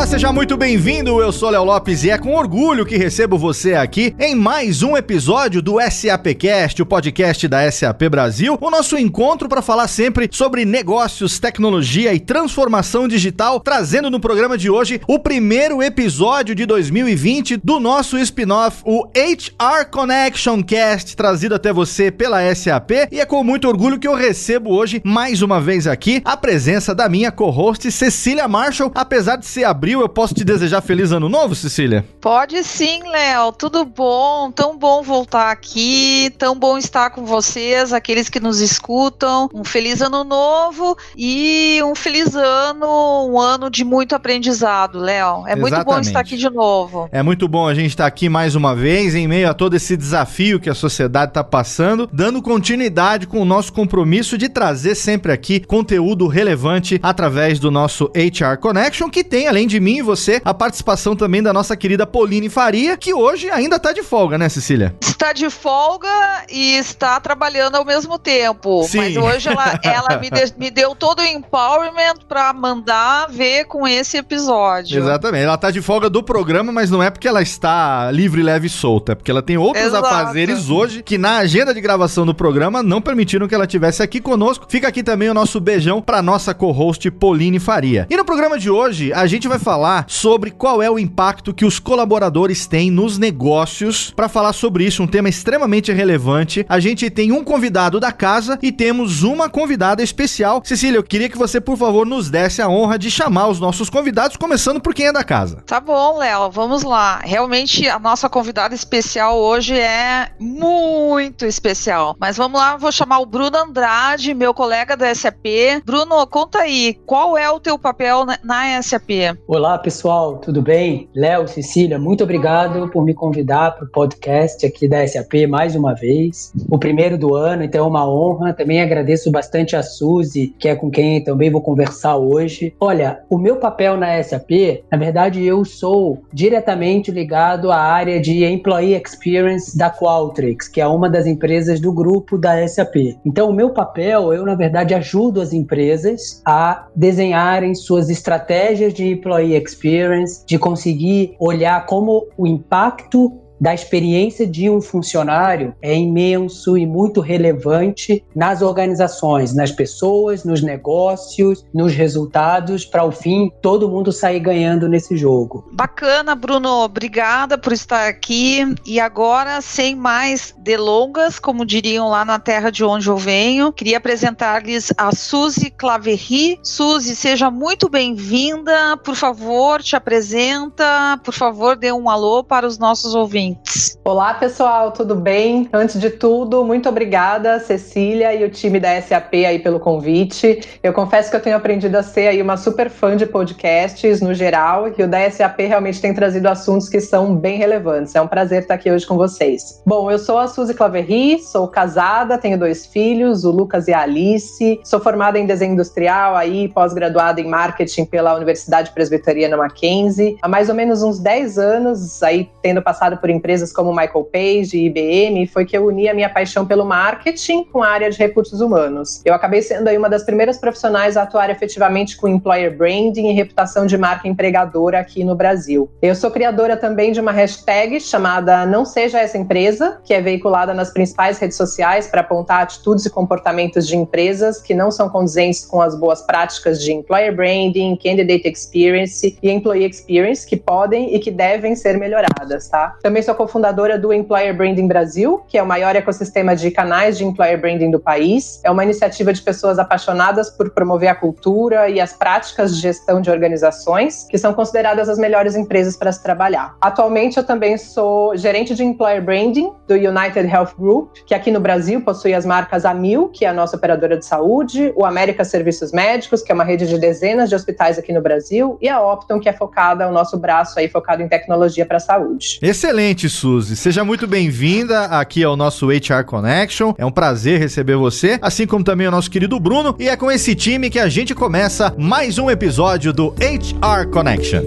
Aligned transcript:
Olá, 0.00 0.06
seja 0.06 0.32
muito 0.32 0.56
bem-vindo. 0.56 1.20
Eu 1.20 1.30
sou 1.30 1.50
Léo 1.50 1.62
Lopes 1.62 2.04
e 2.04 2.10
é 2.10 2.16
com 2.16 2.34
orgulho 2.34 2.86
que 2.86 2.96
recebo 2.96 3.36
você 3.36 3.74
aqui 3.74 4.14
em 4.18 4.34
mais 4.34 4.82
um 4.82 4.96
episódio 4.96 5.60
do 5.60 5.76
SAPcast, 5.78 6.80
o 6.80 6.86
podcast 6.86 7.46
da 7.46 7.70
SAP 7.70 8.04
Brasil, 8.10 8.56
o 8.62 8.70
nosso 8.70 8.96
encontro 8.96 9.46
para 9.46 9.60
falar 9.60 9.88
sempre 9.88 10.26
sobre 10.32 10.64
negócios, 10.64 11.38
tecnologia 11.38 12.14
e 12.14 12.18
transformação 12.18 13.06
digital, 13.06 13.60
trazendo 13.60 14.10
no 14.10 14.18
programa 14.18 14.56
de 14.56 14.70
hoje 14.70 15.02
o 15.06 15.18
primeiro 15.18 15.82
episódio 15.82 16.54
de 16.54 16.64
2020 16.64 17.58
do 17.58 17.78
nosso 17.78 18.16
spin-off, 18.20 18.82
o 18.86 19.04
HR 19.14 19.84
Connection 19.90 20.62
Cast, 20.62 21.14
trazido 21.14 21.54
até 21.54 21.74
você 21.74 22.10
pela 22.10 22.42
SAP, 22.54 22.90
e 23.12 23.20
é 23.20 23.26
com 23.26 23.44
muito 23.44 23.68
orgulho 23.68 23.98
que 23.98 24.08
eu 24.08 24.14
recebo 24.14 24.70
hoje 24.70 25.02
mais 25.04 25.42
uma 25.42 25.60
vez 25.60 25.86
aqui 25.86 26.22
a 26.24 26.38
presença 26.38 26.94
da 26.94 27.06
minha 27.06 27.30
co-host 27.30 27.92
Cecília 27.92 28.48
Marshall, 28.48 28.90
apesar 28.94 29.36
de 29.36 29.44
ser 29.44 29.64
a 29.64 29.74
abril, 29.90 30.00
eu 30.00 30.08
posso 30.08 30.34
te 30.34 30.44
desejar 30.44 30.80
feliz 30.80 31.10
ano 31.10 31.28
novo, 31.28 31.54
Cecília? 31.54 32.04
Pode 32.20 32.62
sim, 32.62 33.00
Léo. 33.08 33.52
Tudo 33.52 33.84
bom? 33.84 34.52
Tão 34.52 34.78
bom 34.78 35.02
voltar 35.02 35.50
aqui, 35.50 36.32
tão 36.38 36.56
bom 36.56 36.78
estar 36.78 37.10
com 37.10 37.24
vocês, 37.24 37.92
aqueles 37.92 38.28
que 38.28 38.38
nos 38.38 38.60
escutam. 38.60 39.48
Um 39.52 39.64
feliz 39.64 40.00
ano 40.00 40.22
novo 40.22 40.96
e 41.16 41.80
um 41.84 41.94
feliz 41.94 42.36
ano, 42.36 43.28
um 43.28 43.40
ano 43.40 43.68
de 43.68 43.84
muito 43.84 44.14
aprendizado, 44.14 44.98
Léo. 44.98 45.46
É 45.46 45.52
Exatamente. 45.52 45.60
muito 45.60 45.84
bom 45.84 46.00
estar 46.00 46.20
aqui 46.20 46.36
de 46.36 46.50
novo. 46.50 47.08
É 47.10 47.22
muito 47.22 47.48
bom 47.48 47.66
a 47.66 47.74
gente 47.74 47.90
estar 47.90 48.06
aqui 48.06 48.28
mais 48.28 48.54
uma 48.54 48.74
vez, 48.74 49.14
em 49.14 49.26
meio 49.26 49.50
a 49.50 49.54
todo 49.54 49.74
esse 49.74 49.96
desafio 49.96 50.60
que 50.60 50.70
a 50.70 50.74
sociedade 50.74 51.32
está 51.32 51.42
passando, 51.42 52.08
dando 52.12 52.40
continuidade 52.40 53.26
com 53.26 53.40
o 53.40 53.44
nosso 53.44 53.72
compromisso 53.72 54.38
de 54.38 54.48
trazer 54.48 54.94
sempre 54.94 55.32
aqui 55.32 55.58
conteúdo 55.58 56.28
relevante 56.28 57.00
através 57.02 57.58
do 57.58 57.70
nosso 57.70 58.10
HR 58.14 58.58
Connection, 58.60 59.10
que 59.10 59.24
tem, 59.24 59.48
além 59.48 59.66
de 59.66 59.79
mim 59.80 59.98
e 59.98 60.02
você, 60.02 60.40
a 60.44 60.54
participação 60.54 61.16
também 61.16 61.42
da 61.42 61.52
nossa 61.52 61.76
querida 61.76 62.06
Pauline 62.06 62.48
Faria, 62.48 62.96
que 62.96 63.14
hoje 63.14 63.50
ainda 63.50 63.78
tá 63.78 63.92
de 63.92 64.02
folga, 64.02 64.38
né, 64.38 64.48
Cecília? 64.48 64.94
Está 65.00 65.32
de 65.32 65.48
folga 65.50 66.08
e 66.50 66.76
está 66.76 67.18
trabalhando 67.20 67.76
ao 67.76 67.84
mesmo 67.84 68.18
tempo. 68.18 68.84
Sim. 68.84 68.98
Mas 68.98 69.16
hoje 69.16 69.48
ela, 69.48 69.80
ela 69.82 70.18
me, 70.18 70.30
de, 70.30 70.54
me 70.58 70.70
deu 70.70 70.94
todo 70.94 71.20
o 71.20 71.24
empowerment 71.24 72.14
para 72.28 72.52
mandar 72.52 73.28
ver 73.28 73.64
com 73.64 73.86
esse 73.86 74.16
episódio. 74.16 74.98
Exatamente. 74.98 75.44
Ela 75.44 75.58
tá 75.58 75.70
de 75.70 75.80
folga 75.80 76.10
do 76.10 76.22
programa, 76.22 76.72
mas 76.72 76.90
não 76.90 77.02
é 77.02 77.10
porque 77.10 77.28
ela 77.28 77.42
está 77.42 78.10
livre, 78.10 78.42
leve 78.42 78.66
e 78.66 78.70
solta, 78.70 79.12
é 79.12 79.14
porque 79.14 79.30
ela 79.30 79.42
tem 79.42 79.56
outros 79.56 79.84
Exato. 79.84 80.06
afazeres 80.06 80.68
hoje 80.68 81.02
que 81.02 81.18
na 81.18 81.38
agenda 81.38 81.72
de 81.72 81.80
gravação 81.80 82.26
do 82.26 82.34
programa 82.34 82.82
não 82.82 83.00
permitiram 83.00 83.48
que 83.48 83.54
ela 83.54 83.66
tivesse 83.66 84.02
aqui 84.02 84.20
conosco. 84.20 84.66
Fica 84.68 84.88
aqui 84.88 85.02
também 85.02 85.28
o 85.28 85.34
nosso 85.34 85.60
beijão 85.60 86.00
para 86.02 86.22
nossa 86.22 86.54
co-host 86.54 87.10
Pauline 87.10 87.58
Faria. 87.58 88.06
E 88.10 88.16
no 88.16 88.24
programa 88.24 88.58
de 88.58 88.70
hoje, 88.70 89.12
a 89.12 89.26
gente 89.26 89.48
vai 89.48 89.58
falar 89.58 89.69
sobre 90.08 90.50
qual 90.50 90.82
é 90.82 90.90
o 90.90 90.98
impacto 90.98 91.54
que 91.54 91.64
os 91.64 91.78
colaboradores 91.78 92.66
têm 92.66 92.90
nos 92.90 93.18
negócios. 93.18 94.10
Para 94.10 94.28
falar 94.28 94.52
sobre 94.52 94.84
isso, 94.84 95.02
um 95.02 95.06
tema 95.06 95.28
extremamente 95.28 95.92
relevante, 95.92 96.66
a 96.68 96.80
gente 96.80 97.08
tem 97.08 97.30
um 97.30 97.44
convidado 97.44 98.00
da 98.00 98.10
casa 98.10 98.58
e 98.62 98.72
temos 98.72 99.22
uma 99.22 99.48
convidada 99.48 100.02
especial. 100.02 100.60
Cecília, 100.64 100.98
eu 100.98 101.04
queria 101.04 101.28
que 101.28 101.38
você, 101.38 101.60
por 101.60 101.76
favor, 101.76 102.04
nos 102.04 102.28
desse 102.28 102.60
a 102.60 102.68
honra 102.68 102.98
de 102.98 103.10
chamar 103.10 103.48
os 103.48 103.60
nossos 103.60 103.88
convidados, 103.88 104.36
começando 104.36 104.80
por 104.80 104.92
quem 104.92 105.06
é 105.06 105.12
da 105.12 105.22
casa. 105.22 105.62
Tá 105.66 105.78
bom, 105.78 106.18
Léo, 106.18 106.50
vamos 106.50 106.82
lá. 106.82 107.20
Realmente, 107.22 107.88
a 107.88 107.98
nossa 107.98 108.28
convidada 108.28 108.74
especial 108.74 109.38
hoje 109.38 109.78
é 109.78 110.30
muito 110.40 111.46
especial. 111.46 112.16
Mas 112.18 112.36
vamos 112.36 112.58
lá, 112.58 112.76
vou 112.76 112.90
chamar 112.90 113.20
o 113.20 113.26
Bruno 113.26 113.56
Andrade, 113.56 114.34
meu 114.34 114.52
colega 114.52 114.96
da 114.96 115.14
SAP. 115.14 115.46
Bruno, 115.84 116.26
conta 116.26 116.60
aí, 116.60 116.98
qual 117.06 117.38
é 117.38 117.48
o 117.48 117.60
teu 117.60 117.78
papel 117.78 118.26
na 118.42 118.82
SAP? 118.82 119.10
Olá, 119.46 119.59
pessoal, 119.82 120.38
tudo 120.38 120.62
bem? 120.62 121.08
Léo, 121.14 121.46
Cecília, 121.46 121.98
muito 121.98 122.24
obrigado 122.24 122.88
por 122.88 123.04
me 123.04 123.12
convidar 123.12 123.72
para 123.72 123.84
o 123.84 123.90
podcast 123.90 124.64
aqui 124.64 124.88
da 124.88 125.06
SAP 125.06 125.46
mais 125.48 125.76
uma 125.76 125.94
vez. 125.94 126.52
O 126.70 126.78
primeiro 126.78 127.18
do 127.18 127.34
ano, 127.34 127.62
então 127.62 127.84
é 127.84 127.88
uma 127.88 128.08
honra. 128.08 128.54
Também 128.54 128.80
agradeço 128.80 129.30
bastante 129.30 129.76
a 129.76 129.82
Suzy, 129.82 130.54
que 130.58 130.68
é 130.68 130.74
com 130.74 130.90
quem 130.90 131.22
também 131.22 131.50
vou 131.50 131.60
conversar 131.60 132.16
hoje. 132.16 132.74
Olha, 132.80 133.20
o 133.28 133.36
meu 133.36 133.56
papel 133.56 133.96
na 133.96 134.22
SAP, 134.22 134.82
na 134.90 134.96
verdade, 134.96 135.44
eu 135.44 135.64
sou 135.64 136.22
diretamente 136.32 137.10
ligado 137.10 137.70
à 137.70 137.76
área 137.76 138.18
de 138.18 138.44
Employee 138.44 138.94
Experience 138.94 139.76
da 139.76 139.90
Qualtrics, 139.90 140.68
que 140.68 140.80
é 140.80 140.86
uma 140.86 141.08
das 141.08 141.26
empresas 141.26 141.80
do 141.80 141.92
grupo 141.92 142.38
da 142.38 142.66
SAP. 142.66 142.96
Então, 143.24 143.50
o 143.50 143.54
meu 143.54 143.70
papel, 143.70 144.32
eu, 144.32 144.44
na 144.44 144.54
verdade, 144.54 144.94
ajudo 144.94 145.40
as 145.40 145.52
empresas 145.52 146.42
a 146.46 146.86
desenharem 146.96 147.74
suas 147.74 148.08
estratégias 148.08 148.94
de 148.94 149.06
employee 149.06 149.49
employee 149.50 149.56
experience, 149.56 150.44
de 150.46 150.58
conseguir 150.58 151.34
olhar 151.38 151.86
como 151.86 152.26
o 152.36 152.46
impacto 152.46 153.32
da 153.60 153.74
experiência 153.74 154.46
de 154.46 154.70
um 154.70 154.80
funcionário 154.80 155.74
é 155.82 155.94
imenso 155.94 156.78
e 156.78 156.86
muito 156.86 157.20
relevante 157.20 158.24
nas 158.34 158.62
organizações, 158.62 159.54
nas 159.54 159.70
pessoas, 159.70 160.44
nos 160.44 160.62
negócios, 160.62 161.66
nos 161.74 161.92
resultados, 161.92 162.86
para 162.86 163.04
o 163.04 163.12
fim 163.12 163.52
todo 163.60 163.88
mundo 163.88 164.10
sair 164.10 164.40
ganhando 164.40 164.88
nesse 164.88 165.16
jogo. 165.16 165.68
Bacana, 165.72 166.34
Bruno. 166.34 166.70
Obrigada 166.84 167.58
por 167.58 167.72
estar 167.72 168.08
aqui. 168.08 168.60
E 168.86 168.98
agora, 168.98 169.60
sem 169.60 169.94
mais 169.94 170.54
delongas, 170.58 171.38
como 171.38 171.66
diriam 171.66 172.08
lá 172.08 172.24
na 172.24 172.38
terra 172.38 172.70
de 172.70 172.82
onde 172.82 173.08
eu 173.08 173.16
venho, 173.16 173.72
queria 173.72 173.98
apresentar-lhes 173.98 174.92
a 174.96 175.14
Suzy 175.14 175.70
Claverry. 175.70 176.58
Suzy, 176.62 177.14
seja 177.14 177.50
muito 177.50 177.88
bem-vinda. 177.88 178.96
Por 178.96 179.14
favor, 179.14 179.82
te 179.82 179.94
apresenta. 179.94 181.20
Por 181.22 181.34
favor, 181.34 181.76
dê 181.76 181.92
um 181.92 182.08
alô 182.08 182.42
para 182.42 182.66
os 182.66 182.78
nossos 182.78 183.14
ouvintes 183.14 183.49
ouvintes. 183.50 183.98
Olá, 184.04 184.34
pessoal, 184.34 184.92
tudo 184.92 185.14
bem? 185.14 185.68
Antes 185.72 186.00
de 186.00 186.10
tudo, 186.10 186.64
muito 186.64 186.88
obrigada, 186.88 187.58
Cecília 187.60 188.34
e 188.34 188.44
o 188.44 188.50
time 188.50 188.80
da 188.80 189.00
SAP 189.00 189.34
aí 189.34 189.58
pelo 189.58 189.78
convite. 189.78 190.60
Eu 190.82 190.92
confesso 190.92 191.30
que 191.30 191.36
eu 191.36 191.40
tenho 191.40 191.56
aprendido 191.56 191.96
a 191.96 192.02
ser 192.02 192.28
aí 192.28 192.40
uma 192.40 192.56
super 192.56 192.88
fã 192.88 193.16
de 193.16 193.26
podcasts 193.26 194.20
no 194.20 194.32
geral 194.34 194.88
e 194.96 195.02
o 195.02 195.08
da 195.08 195.30
SAP 195.30 195.60
realmente 195.60 196.00
tem 196.00 196.14
trazido 196.14 196.48
assuntos 196.48 196.88
que 196.88 197.00
são 197.00 197.36
bem 197.36 197.58
relevantes. 197.58 198.14
É 198.14 198.20
um 198.20 198.26
prazer 198.26 198.62
estar 198.62 198.74
aqui 198.74 198.90
hoje 198.90 199.06
com 199.06 199.16
vocês. 199.16 199.82
Bom, 199.86 200.10
eu 200.10 200.18
sou 200.18 200.38
a 200.38 200.48
Suzy 200.48 200.74
Claverry, 200.74 201.38
sou 201.40 201.68
casada, 201.68 202.38
tenho 202.38 202.58
dois 202.58 202.86
filhos, 202.86 203.44
o 203.44 203.50
Lucas 203.50 203.88
e 203.88 203.92
a 203.92 204.00
Alice. 204.00 204.80
Sou 204.84 205.00
formada 205.00 205.38
em 205.38 205.46
desenho 205.46 205.74
industrial, 205.74 206.36
aí 206.36 206.68
pós-graduada 206.68 207.40
em 207.40 207.48
marketing 207.48 208.04
pela 208.06 208.34
Universidade 208.34 208.90
Presbiteriana 208.92 209.56
Mackenzie. 209.56 210.36
Há 210.42 210.48
mais 210.48 210.68
ou 210.68 210.74
menos 210.74 211.02
uns 211.02 211.18
10 211.18 211.58
anos, 211.58 212.22
aí 212.22 212.50
tendo 212.62 212.82
passado 212.82 213.16
por 213.18 213.30
empresas 213.40 213.72
como 213.72 213.90
Michael 213.90 214.24
Page 214.24 214.76
e 214.76 214.86
IBM, 214.86 215.46
foi 215.46 215.64
que 215.64 215.76
eu 215.76 215.86
uni 215.86 216.08
a 216.08 216.14
minha 216.14 216.28
paixão 216.28 216.66
pelo 216.66 216.84
marketing 216.84 217.64
com 217.64 217.82
a 217.82 217.88
área 217.88 218.10
de 218.10 218.18
recursos 218.18 218.60
humanos. 218.60 219.22
Eu 219.24 219.32
acabei 219.32 219.62
sendo 219.62 219.88
aí 219.88 219.96
uma 219.96 220.10
das 220.10 220.22
primeiras 220.22 220.58
profissionais 220.58 221.16
a 221.16 221.22
atuar 221.22 221.48
efetivamente 221.48 222.16
com 222.18 222.28
employer 222.28 222.76
branding 222.76 223.28
e 223.28 223.32
reputação 223.32 223.86
de 223.86 223.96
marca 223.96 224.28
empregadora 224.28 225.00
aqui 225.00 225.24
no 225.24 225.34
Brasil. 225.34 225.90
Eu 226.02 226.14
sou 226.14 226.30
criadora 226.30 226.76
também 226.76 227.12
de 227.12 227.20
uma 227.20 227.32
hashtag 227.32 227.98
chamada 227.98 228.66
Não 228.66 228.84
Seja 228.84 229.18
Essa 229.18 229.38
Empresa, 229.38 229.98
que 230.04 230.12
é 230.12 230.20
veiculada 230.20 230.74
nas 230.74 230.92
principais 230.92 231.38
redes 231.38 231.56
sociais 231.56 232.06
para 232.06 232.20
apontar 232.20 232.62
atitudes 232.62 233.06
e 233.06 233.10
comportamentos 233.10 233.86
de 233.86 233.96
empresas 233.96 234.60
que 234.60 234.74
não 234.74 234.90
são 234.90 235.08
condizentes 235.08 235.64
com 235.64 235.80
as 235.80 235.98
boas 235.98 236.20
práticas 236.20 236.82
de 236.82 236.92
employer 236.92 237.34
branding, 237.34 237.96
candidate 237.96 238.46
experience 238.46 239.38
e 239.42 239.50
employee 239.50 239.88
experience 239.88 240.46
que 240.46 240.56
podem 240.56 241.14
e 241.14 241.18
que 241.18 241.30
devem 241.30 241.74
ser 241.74 241.96
melhoradas, 241.96 242.68
tá? 242.68 242.96
Também 243.02 243.22
sou 243.22 243.29
sou 243.30 243.34
cofundadora 243.36 243.96
do 243.96 244.12
Employer 244.12 244.56
Branding 244.56 244.88
Brasil, 244.88 245.42
que 245.46 245.56
é 245.56 245.62
o 245.62 245.66
maior 245.66 245.94
ecossistema 245.94 246.56
de 246.56 246.70
canais 246.70 247.16
de 247.16 247.24
employer 247.24 247.60
branding 247.60 247.90
do 247.90 248.00
país. 248.00 248.60
É 248.64 248.70
uma 248.70 248.82
iniciativa 248.82 249.32
de 249.32 249.40
pessoas 249.40 249.78
apaixonadas 249.78 250.50
por 250.50 250.70
promover 250.70 251.08
a 251.08 251.14
cultura 251.14 251.88
e 251.88 252.00
as 252.00 252.12
práticas 252.12 252.74
de 252.74 252.82
gestão 252.82 253.20
de 253.20 253.30
organizações, 253.30 254.26
que 254.28 254.36
são 254.36 254.52
consideradas 254.52 255.08
as 255.08 255.18
melhores 255.18 255.54
empresas 255.54 255.96
para 255.96 256.10
se 256.10 256.22
trabalhar. 256.22 256.74
Atualmente, 256.80 257.36
eu 257.36 257.44
também 257.44 257.78
sou 257.78 258.36
gerente 258.36 258.74
de 258.74 258.82
employer 258.82 259.22
branding 259.22 259.72
do 259.86 259.94
United 259.94 260.48
Health 260.48 260.74
Group, 260.76 261.14
que 261.24 261.34
aqui 261.34 261.52
no 261.52 261.60
Brasil 261.60 262.00
possui 262.00 262.34
as 262.34 262.44
marcas 262.44 262.84
Amil, 262.84 263.28
que 263.28 263.44
é 263.44 263.48
a 263.48 263.52
nossa 263.52 263.76
operadora 263.76 264.16
de 264.16 264.26
saúde, 264.26 264.92
o 264.96 265.04
América 265.04 265.44
Serviços 265.44 265.92
Médicos, 265.92 266.42
que 266.42 266.50
é 266.50 266.54
uma 266.54 266.64
rede 266.64 266.88
de 266.88 266.98
dezenas 266.98 267.48
de 267.48 267.54
hospitais 267.54 267.96
aqui 267.96 268.12
no 268.12 268.20
Brasil, 268.20 268.76
e 268.80 268.88
a 268.88 269.00
Optum, 269.00 269.38
que 269.38 269.48
é 269.48 269.52
focada, 269.52 270.08
o 270.08 270.12
nosso 270.12 270.36
braço 270.36 270.80
aí 270.80 270.88
focado 270.88 271.22
em 271.22 271.28
tecnologia 271.28 271.86
para 271.86 271.98
a 271.98 272.00
saúde. 272.00 272.58
Excelente! 272.60 273.09
Excelente, 273.10 273.28
Suzy. 273.28 273.76
Seja 273.76 274.04
muito 274.04 274.24
bem-vinda 274.24 275.06
aqui 275.06 275.42
ao 275.42 275.56
nosso 275.56 275.88
HR 275.88 276.24
Connection. 276.24 276.94
É 276.96 277.04
um 277.04 277.10
prazer 277.10 277.58
receber 277.58 277.96
você, 277.96 278.38
assim 278.40 278.68
como 278.68 278.84
também 278.84 279.08
o 279.08 279.10
nosso 279.10 279.28
querido 279.28 279.58
Bruno. 279.58 279.96
E 279.98 280.08
é 280.08 280.16
com 280.16 280.30
esse 280.30 280.54
time 280.54 280.88
que 280.88 280.98
a 280.98 281.08
gente 281.08 281.34
começa 281.34 281.92
mais 281.98 282.38
um 282.38 282.48
episódio 282.48 283.12
do 283.12 283.34
HR 283.40 284.08
Connection. 284.12 284.62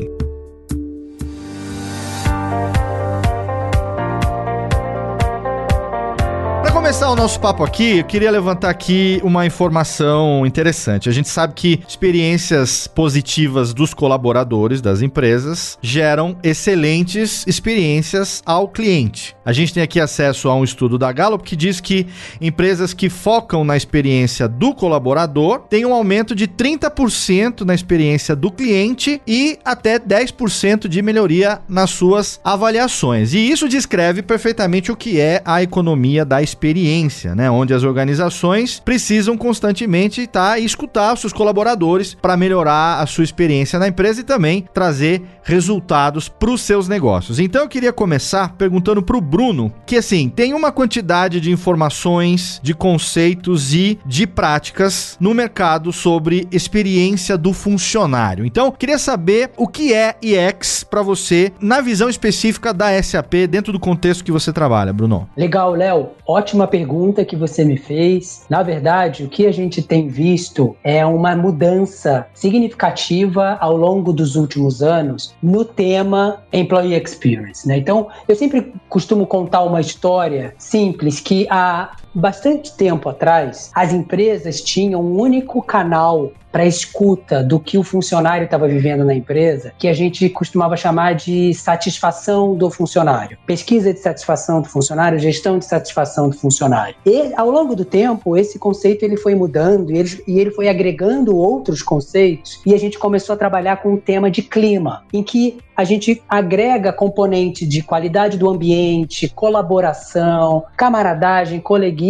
Começar 6.94 7.10
o 7.10 7.16
nosso 7.16 7.40
papo 7.40 7.64
aqui, 7.64 7.98
eu 7.98 8.04
queria 8.04 8.30
levantar 8.30 8.70
aqui 8.70 9.20
uma 9.24 9.48
informação 9.48 10.46
interessante. 10.46 11.10
A 11.10 11.12
gente 11.12 11.28
sabe 11.28 11.56
que 11.56 11.82
experiências 11.88 12.86
positivas 12.86 13.74
dos 13.74 13.96
colaboradores 13.96 14.80
das 14.80 15.02
empresas 15.02 15.76
geram 15.82 16.38
excelentes 16.44 17.44
experiências 17.48 18.44
ao 18.46 18.68
cliente. 18.68 19.36
A 19.44 19.52
gente 19.52 19.74
tem 19.74 19.82
aqui 19.82 20.00
acesso 20.00 20.48
a 20.48 20.56
um 20.56 20.64
estudo 20.64 21.00
da 21.00 21.12
Gallup 21.12 21.44
que 21.44 21.56
diz 21.56 21.82
que 21.82 22.06
empresas 22.40 22.94
que 22.94 23.10
focam 23.10 23.64
na 23.64 23.76
experiência 23.76 24.48
do 24.48 24.76
colaborador 24.76 25.62
têm 25.62 25.88
um 25.88 25.96
aumento 25.96 26.36
de 26.36 26.48
30% 26.48 27.62
na 27.62 27.74
experiência 27.74 28.36
do 28.36 28.52
cliente 28.52 29.20
e 29.26 29.58
até 29.66 29.98
10% 29.98 30.88
de 30.88 31.02
melhoria 31.02 31.60
nas 31.68 31.90
suas 31.90 32.40
avaliações. 32.44 33.34
E 33.34 33.40
isso 33.50 33.68
descreve 33.68 34.22
perfeitamente 34.22 34.92
o 34.92 34.96
que 34.96 35.20
é 35.20 35.42
a 35.44 35.64
economia 35.64 36.24
da 36.24 36.40
experiência 36.40 36.83
experiência, 36.84 37.34
né? 37.34 37.50
Onde 37.50 37.74
as 37.74 37.84
organizações 37.84 38.80
precisam 38.80 39.38
constantemente 39.38 40.22
estar 40.22 40.52
tá, 40.52 40.60
e 40.60 40.66
escutar 40.66 41.14
os 41.14 41.22
seus 41.22 41.34
colaboradores 41.34 42.14
para 42.14 42.36
melhorar 42.36 43.00
a 43.00 43.06
sua 43.06 43.24
experiência 43.24 43.80
na 43.80 43.88
empresa 43.88 44.22
e 44.22 44.24
também 44.24 44.68
trazer 44.74 45.22
resultados 45.44 46.28
para 46.28 46.50
os 46.50 46.62
seus 46.62 46.88
negócios. 46.88 47.40
Então 47.40 47.62
eu 47.62 47.68
queria 47.68 47.94
começar 47.94 48.56
perguntando 48.56 49.02
para 49.02 49.18
o 49.18 49.22
Bruno 49.22 49.74
que 49.86 49.98
assim 49.98 50.30
tem 50.30 50.54
uma 50.54 50.72
quantidade 50.72 51.40
de 51.40 51.52
informações, 51.52 52.60
de 52.64 52.74
conceitos 52.74 53.74
e 53.74 54.00
de 54.06 54.26
práticas 54.28 55.18
no 55.20 55.34
mercado 55.34 55.92
sobre 55.92 56.48
experiência 56.52 57.38
do 57.38 57.54
funcionário. 57.54 58.46
Então 58.46 58.72
queria 58.72 58.98
saber 58.98 59.52
o 59.58 59.68
que 59.68 59.94
é 59.94 60.16
EX 60.22 60.84
para 60.84 61.02
você 61.02 61.52
na 61.60 61.82
visão 61.82 62.10
específica 62.10 62.74
da 62.74 63.02
SAP 63.02 63.48
dentro 63.50 63.72
do 63.72 63.80
contexto 63.80 64.24
que 64.24 64.32
você 64.32 64.52
trabalha, 64.52 64.94
Bruno. 64.94 65.30
Legal, 65.36 65.74
Léo. 65.74 66.10
Ótima 66.26 66.68
pergunta 66.74 67.24
que 67.24 67.36
você 67.36 67.64
me 67.64 67.78
fez. 67.78 68.48
Na 68.50 68.64
verdade, 68.64 69.24
o 69.24 69.30
que 69.30 69.46
a 69.46 69.52
gente 69.52 69.80
tem 69.80 70.08
visto 70.08 70.76
é 70.84 71.06
uma 71.06 71.36
mudança 71.36 72.26
significativa 72.34 73.60
ao 73.62 73.78
longo 73.78 74.12
dos 74.12 74.36
últimos 74.36 74.82
anos 74.82 75.36
no 75.40 75.64
tema 75.64 76.42
Employee 76.52 77.00
Experience. 77.00 77.68
Né? 77.68 77.78
Então, 77.78 78.08
eu 78.28 78.36
sempre 78.36 78.74
costumo 78.90 79.28
contar 79.28 79.62
uma 79.62 79.80
história 79.80 80.56
simples 80.58 81.20
que 81.20 81.46
há 81.48 81.92
bastante 82.14 82.74
tempo 82.74 83.10
atrás, 83.10 83.72
as 83.74 83.94
empresas 83.94 84.62
tinham 84.62 85.02
um 85.02 85.20
único 85.20 85.62
canal 85.62 86.32
para 86.52 86.68
escuta 86.68 87.44
do 87.44 87.60
que 87.60 87.80
o 87.80 87.84
funcionário 87.84 88.46
estava 88.46 88.68
vivendo 88.68 89.04
na 89.04 89.16
empresa, 89.16 89.74
que 89.76 89.88
a 89.88 89.94
gente 89.94 90.30
costumava 90.30 90.78
chamar 90.78 91.16
de 91.16 91.52
satisfação 91.56 92.54
do 92.54 92.70
funcionário. 92.70 93.40
Pesquisa 93.48 93.92
de 93.92 94.00
satisfação 94.00 94.62
do 94.62 94.70
funcionário, 94.70 95.18
gestão 95.18 95.58
de 95.58 95.66
satisfação 95.66 96.30
do 96.30 96.38
funcionário. 96.38 96.96
E 97.04 97.34
ao 97.36 97.50
longo 97.50 97.76
do 97.76 97.84
tempo, 97.84 98.38
esse 98.38 98.60
conceito 98.60 99.02
ele 99.02 99.18
foi 99.18 99.34
mudando 99.34 99.92
e 99.92 99.98
ele, 99.98 100.24
e 100.28 100.40
ele 100.40 100.52
foi 100.52 100.70
agregando 100.70 101.36
outros 101.36 101.82
conceitos 101.82 102.62
e 102.64 102.76
a 102.76 102.78
gente 102.78 103.00
começou 103.00 103.34
a 103.34 103.38
trabalhar 103.38 103.78
com 103.78 103.96
o 103.96 103.98
tema 103.98 104.30
de 104.30 104.44
clima, 104.44 105.04
em 105.12 105.24
que 105.24 105.58
a 105.76 105.84
gente 105.84 106.22
agrega 106.30 106.94
componente 106.94 107.66
de 107.66 107.82
qualidade 107.82 108.38
do 108.38 108.48
ambiente, 108.48 109.28
colaboração, 109.28 110.66
camaradagem, 110.78 111.60
coleguismo 111.60 112.03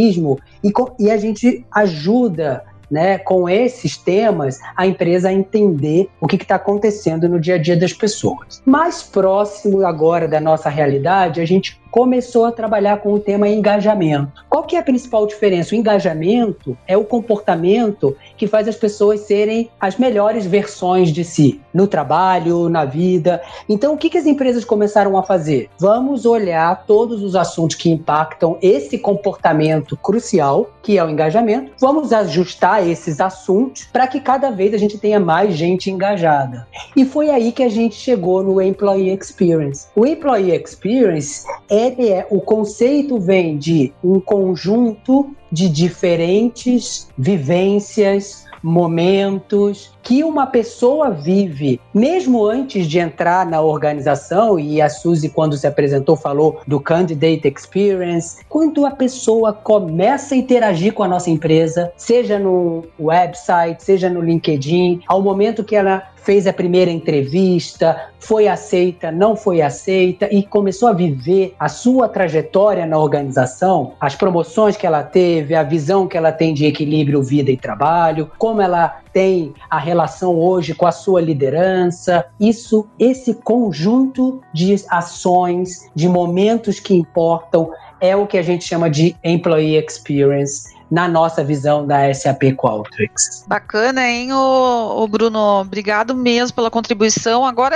e, 0.63 0.71
e 0.99 1.11
a 1.11 1.17
gente 1.17 1.65
ajuda 1.71 2.63
né, 2.89 3.17
com 3.17 3.49
esses 3.49 3.97
temas, 3.97 4.59
a 4.75 4.85
empresa 4.85 5.29
a 5.29 5.33
entender 5.33 6.09
o 6.21 6.27
que 6.27 6.35
está 6.35 6.55
acontecendo 6.55 7.27
no 7.27 7.39
dia 7.39 7.55
a 7.55 7.57
dia 7.57 7.75
das 7.75 7.91
pessoas. 7.91 8.61
Mais 8.65 9.01
próximo 9.01 9.83
agora 9.85 10.27
da 10.27 10.39
nossa 10.39 10.69
realidade, 10.69 11.41
a 11.41 11.45
gente 11.45 11.81
começou 11.93 12.45
a 12.45 12.51
trabalhar 12.51 12.97
com 13.01 13.13
o 13.13 13.19
tema 13.19 13.47
engajamento. 13.47 14.43
Qual 14.49 14.63
que 14.63 14.75
é 14.75 14.79
a 14.79 14.83
principal 14.83 15.27
diferença? 15.27 15.75
O 15.75 15.77
engajamento 15.77 16.75
é 16.87 16.97
o 16.97 17.03
comportamento 17.03 18.17
que 18.35 18.47
faz 18.47 18.67
as 18.67 18.75
pessoas 18.75 19.19
serem 19.19 19.69
as 19.79 19.95
melhores 19.97 20.47
versões 20.47 21.09
de 21.09 21.23
si, 21.23 21.61
no 21.71 21.85
trabalho, 21.85 22.67
na 22.67 22.83
vida. 22.83 23.43
Então, 23.69 23.93
o 23.93 23.97
que, 23.97 24.09
que 24.09 24.17
as 24.17 24.25
empresas 24.25 24.65
começaram 24.65 25.15
a 25.19 25.21
fazer? 25.21 25.69
Vamos 25.79 26.25
olhar 26.25 26.83
todos 26.87 27.21
os 27.21 27.35
assuntos 27.35 27.75
que 27.75 27.91
impactam 27.91 28.57
esse 28.59 28.97
comportamento 28.97 29.95
crucial, 29.95 30.71
que 30.81 30.97
é 30.97 31.05
o 31.05 31.09
engajamento. 31.11 31.73
Vamos 31.79 32.11
ajustar 32.11 32.87
esses 32.87 33.21
assuntos 33.21 33.83
para 33.93 34.07
que 34.07 34.19
cada 34.19 34.49
vez 34.49 34.73
a 34.73 34.79
gente 34.79 34.97
tenha 34.97 35.19
mais 35.19 35.53
gente 35.53 35.91
engajada. 35.91 36.67
E 36.95 37.05
foi 37.05 37.29
aí 37.29 37.51
que 37.51 37.61
a 37.61 37.69
gente 37.69 37.93
chegou 37.93 38.41
no 38.41 38.59
Employee 38.59 39.15
Experience. 39.15 39.85
O 39.95 40.07
Employee 40.07 40.55
Experience 40.55 41.45
é 41.69 41.82
ele 41.83 42.09
é 42.09 42.27
o 42.29 42.39
conceito 42.39 43.19
vem 43.19 43.57
de 43.57 43.93
um 44.03 44.19
conjunto 44.19 45.29
de 45.51 45.69
diferentes 45.69 47.07
vivências, 47.17 48.45
momentos 48.63 49.91
que 50.01 50.23
uma 50.23 50.47
pessoa 50.47 51.09
vive, 51.09 51.81
mesmo 51.93 52.45
antes 52.45 52.87
de 52.87 52.97
entrar 52.97 53.45
na 53.45 53.61
organização, 53.61 54.57
e 54.57 54.81
a 54.81 54.89
Suzy, 54.89 55.29
quando 55.29 55.57
se 55.57 55.67
apresentou, 55.67 56.15
falou 56.15 56.61
do 56.65 56.79
Candidate 56.79 57.45
Experience, 57.45 58.37
quando 58.47 58.85
a 58.85 58.91
pessoa 58.91 59.51
começa 59.51 60.33
a 60.33 60.37
interagir 60.37 60.93
com 60.93 61.03
a 61.03 61.07
nossa 61.07 61.29
empresa, 61.29 61.91
seja 61.97 62.39
no 62.39 62.85
website, 62.97 63.83
seja 63.83 64.09
no 64.09 64.21
LinkedIn, 64.21 65.01
ao 65.07 65.21
momento 65.21 65.63
que 65.63 65.75
ela 65.75 66.12
fez 66.23 66.47
a 66.47 66.53
primeira 66.53 66.89
entrevista, 66.89 68.09
foi 68.19 68.47
aceita, 68.47 69.11
não 69.11 69.35
foi 69.35 69.61
aceita 69.61 70.27
e 70.31 70.41
começou 70.41 70.87
a 70.87 70.93
viver 70.93 71.53
a 71.59 71.67
sua 71.67 72.07
trajetória 72.07 72.85
na 72.85 72.97
organização, 72.97 73.93
as 73.99 74.15
promoções 74.15 74.77
que 74.77 74.87
ela 74.87 75.03
teve, 75.03 75.53
a 75.53 75.63
visão 75.63 76.07
que 76.07 76.17
ela 76.17 76.31
tem 76.31 76.53
de 76.53 76.65
equilíbrio 76.65 77.21
vida 77.21 77.51
e 77.51 77.57
trabalho, 77.57 78.31
como 78.37 78.61
ela 78.61 79.01
tem 79.11 79.53
a 79.69 79.77
relação 79.77 80.35
hoje 80.35 80.73
com 80.73 80.87
a 80.87 80.91
sua 80.91 81.21
liderança. 81.21 82.25
Isso, 82.39 82.87
esse 82.97 83.33
conjunto 83.33 84.41
de 84.53 84.75
ações, 84.89 85.91
de 85.93 86.07
momentos 86.07 86.79
que 86.79 86.95
importam, 86.95 87.69
é 87.99 88.15
o 88.15 88.25
que 88.25 88.37
a 88.37 88.41
gente 88.41 88.65
chama 88.65 88.89
de 88.89 89.15
employee 89.23 89.77
experience 89.77 90.73
na 90.93 91.07
nossa 91.07 91.43
visão 91.43 91.87
da 91.87 92.13
SAP 92.13 92.53
Qualtrics. 92.55 93.45
Bacana, 93.47 94.07
hein, 94.07 94.31
o, 94.31 95.03
o 95.03 95.07
Bruno? 95.07 95.61
Obrigado 95.61 96.13
mesmo 96.13 96.53
pela 96.53 96.69
contribuição. 96.69 97.43
Agora, 97.43 97.75